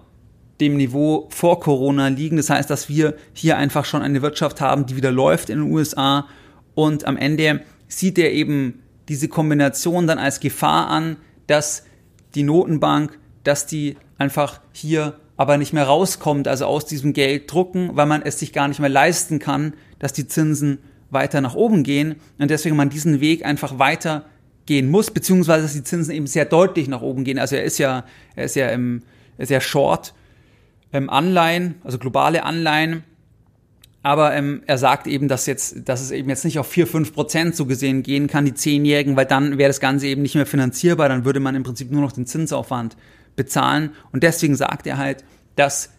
dem 0.59 0.77
Niveau 0.77 1.27
vor 1.29 1.59
Corona 1.59 2.07
liegen. 2.07 2.37
Das 2.37 2.49
heißt, 2.49 2.69
dass 2.69 2.89
wir 2.89 3.15
hier 3.33 3.57
einfach 3.57 3.85
schon 3.85 4.01
eine 4.01 4.21
Wirtschaft 4.21 4.61
haben, 4.61 4.85
die 4.85 4.95
wieder 4.95 5.11
läuft 5.11 5.49
in 5.49 5.59
den 5.59 5.71
USA. 5.71 6.27
Und 6.73 7.05
am 7.05 7.17
Ende 7.17 7.61
sieht 7.87 8.17
er 8.17 8.31
eben 8.31 8.81
diese 9.07 9.27
Kombination 9.27 10.07
dann 10.07 10.19
als 10.19 10.39
Gefahr 10.39 10.87
an, 10.89 11.17
dass 11.47 11.83
die 12.35 12.43
Notenbank, 12.43 13.17
dass 13.43 13.65
die 13.65 13.97
einfach 14.17 14.61
hier 14.73 15.19
aber 15.37 15.57
nicht 15.57 15.71
mehr 15.71 15.85
rauskommt, 15.85 16.47
also 16.47 16.65
aus 16.65 16.85
diesem 16.85 17.13
Geld 17.13 17.51
drucken, 17.51 17.91
weil 17.93 18.07
man 18.07 18.23
es 18.23 18.39
sich 18.39 18.53
gar 18.53 18.67
nicht 18.67 18.79
mehr 18.79 18.89
leisten 18.89 19.39
kann, 19.39 19.73
dass 19.99 20.11
die 20.11 20.27
Zinsen 20.27 20.79
weiter 21.09 21.41
nach 21.41 21.55
oben 21.55 21.83
gehen 21.83 22.15
und 22.37 22.51
deswegen 22.51 22.75
man 22.75 22.89
diesen 22.89 23.21
Weg 23.21 23.45
einfach 23.45 23.79
weiter 23.79 24.25
gehen 24.67 24.91
muss, 24.91 25.09
beziehungsweise 25.09 25.63
dass 25.63 25.73
die 25.73 25.83
Zinsen 25.83 26.13
eben 26.13 26.27
sehr 26.27 26.45
deutlich 26.45 26.87
nach 26.87 27.01
oben 27.01 27.23
gehen. 27.23 27.39
Also 27.39 27.55
er 27.55 27.63
ist 27.63 27.79
ja, 27.79 28.05
er 28.35 28.45
ist 28.45 28.55
ja, 28.55 28.69
im, 28.69 29.01
er 29.37 29.43
ist 29.43 29.49
ja 29.49 29.61
short 29.61 30.13
ähm, 30.93 31.09
Anleihen, 31.09 31.75
also 31.83 31.97
globale 31.97 32.43
Anleihen. 32.43 33.03
Aber 34.03 34.33
ähm, 34.35 34.61
er 34.67 34.77
sagt 34.77 35.07
eben, 35.07 35.27
dass, 35.27 35.47
jetzt, 35.47 35.89
dass 35.89 36.01
es 36.01 36.11
eben 36.11 36.29
jetzt 36.29 36.45
nicht 36.45 36.59
auf 36.59 36.67
4, 36.67 36.87
5 36.87 37.13
Prozent 37.13 37.55
so 37.55 37.65
gesehen 37.65 38.03
gehen 38.03 38.27
kann, 38.27 38.45
die 38.45 38.53
Zehnjährigen, 38.53 39.17
weil 39.17 39.25
dann 39.25 39.57
wäre 39.57 39.69
das 39.69 39.79
Ganze 39.79 40.07
eben 40.07 40.21
nicht 40.21 40.35
mehr 40.35 40.45
finanzierbar, 40.45 41.09
dann 41.09 41.25
würde 41.25 41.39
man 41.39 41.55
im 41.55 41.63
Prinzip 41.63 41.91
nur 41.91 42.01
noch 42.01 42.11
den 42.11 42.25
Zinsaufwand 42.25 42.95
bezahlen. 43.35 43.91
Und 44.11 44.23
deswegen 44.23 44.55
sagt 44.55 44.87
er 44.87 44.97
halt, 44.97 45.25
dass 45.55 45.89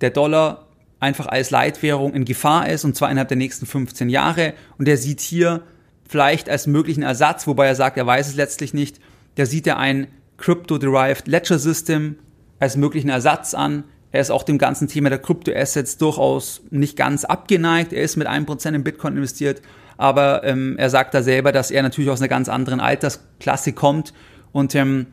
der 0.00 0.10
Dollar 0.10 0.68
einfach 0.98 1.26
als 1.26 1.50
Leitwährung 1.50 2.14
in 2.14 2.24
Gefahr 2.24 2.68
ist, 2.70 2.84
und 2.84 2.96
zwar 2.96 3.10
innerhalb 3.10 3.28
der 3.28 3.36
nächsten 3.36 3.66
15 3.66 4.08
Jahre. 4.08 4.54
Und 4.78 4.88
er 4.88 4.96
sieht 4.96 5.20
hier 5.20 5.62
vielleicht 6.08 6.48
als 6.48 6.66
möglichen 6.66 7.02
Ersatz, 7.02 7.46
wobei 7.46 7.66
er 7.66 7.74
sagt, 7.74 7.96
er 7.96 8.06
weiß 8.06 8.28
es 8.28 8.36
letztlich 8.36 8.74
nicht, 8.74 9.00
da 9.36 9.46
sieht 9.46 9.66
er 9.66 9.78
ein 9.78 10.08
Crypto-Derived 10.38 11.26
Ledger 11.28 11.58
System 11.58 12.16
als 12.58 12.76
möglichen 12.76 13.08
Ersatz 13.08 13.54
an. 13.54 13.84
Er 14.12 14.20
ist 14.20 14.30
auch 14.30 14.42
dem 14.42 14.58
ganzen 14.58 14.88
Thema 14.88 15.10
der 15.10 15.18
Crypto-Assets 15.18 15.98
durchaus 15.98 16.62
nicht 16.70 16.96
ganz 16.96 17.24
abgeneigt. 17.24 17.92
Er 17.92 18.02
ist 18.02 18.16
mit 18.16 18.26
einem 18.26 18.46
Prozent 18.46 18.76
in 18.76 18.84
Bitcoin 18.84 19.16
investiert, 19.16 19.60
aber 19.98 20.44
ähm, 20.44 20.76
er 20.78 20.90
sagt 20.90 21.14
da 21.14 21.22
selber, 21.22 21.52
dass 21.52 21.70
er 21.70 21.82
natürlich 21.82 22.10
aus 22.10 22.20
einer 22.20 22.28
ganz 22.28 22.48
anderen 22.48 22.80
Altersklasse 22.80 23.72
kommt 23.72 24.12
und 24.52 24.74
ähm, 24.74 25.06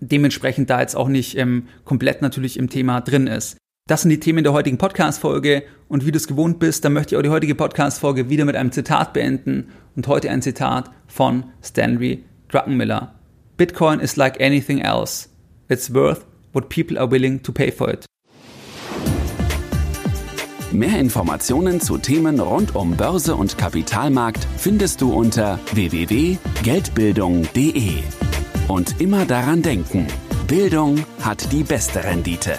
dementsprechend 0.00 0.68
da 0.68 0.80
jetzt 0.80 0.96
auch 0.96 1.08
nicht 1.08 1.36
ähm, 1.38 1.68
komplett 1.84 2.22
natürlich 2.22 2.58
im 2.58 2.68
Thema 2.68 3.00
drin 3.00 3.26
ist. 3.26 3.56
Das 3.88 4.02
sind 4.02 4.10
die 4.10 4.18
Themen 4.18 4.42
der 4.42 4.52
heutigen 4.52 4.78
Podcast-Folge 4.78 5.62
und 5.86 6.04
wie 6.04 6.10
du 6.10 6.16
es 6.16 6.26
gewohnt 6.26 6.58
bist, 6.58 6.84
dann 6.84 6.92
möchte 6.92 7.14
ich 7.14 7.20
auch 7.20 7.22
die 7.22 7.28
heutige 7.28 7.54
Podcast-Folge 7.54 8.28
wieder 8.28 8.44
mit 8.44 8.56
einem 8.56 8.72
Zitat 8.72 9.12
beenden 9.12 9.68
und 9.94 10.08
heute 10.08 10.28
ein 10.28 10.42
Zitat 10.42 10.90
von 11.06 11.44
Stanley 11.62 12.24
Druckenmiller. 12.48 13.14
Bitcoin 13.56 14.00
is 14.00 14.16
like 14.16 14.40
anything 14.40 14.80
else. 14.80 15.28
It's 15.68 15.94
worth 15.94 16.26
what 16.52 16.68
people 16.68 16.98
are 16.98 17.08
willing 17.08 17.40
to 17.44 17.52
pay 17.52 17.70
for 17.70 17.88
it. 17.88 18.04
Mehr 20.72 20.98
Informationen 20.98 21.80
zu 21.80 21.96
Themen 21.96 22.40
rund 22.40 22.74
um 22.74 22.96
Börse 22.96 23.36
und 23.36 23.56
Kapitalmarkt 23.56 24.48
findest 24.58 25.00
du 25.00 25.12
unter 25.12 25.60
www.geldbildung.de. 25.74 27.92
Und 28.66 29.00
immer 29.00 29.26
daran 29.26 29.62
denken, 29.62 30.08
Bildung 30.48 31.04
hat 31.20 31.52
die 31.52 31.62
beste 31.62 32.02
Rendite. 32.02 32.58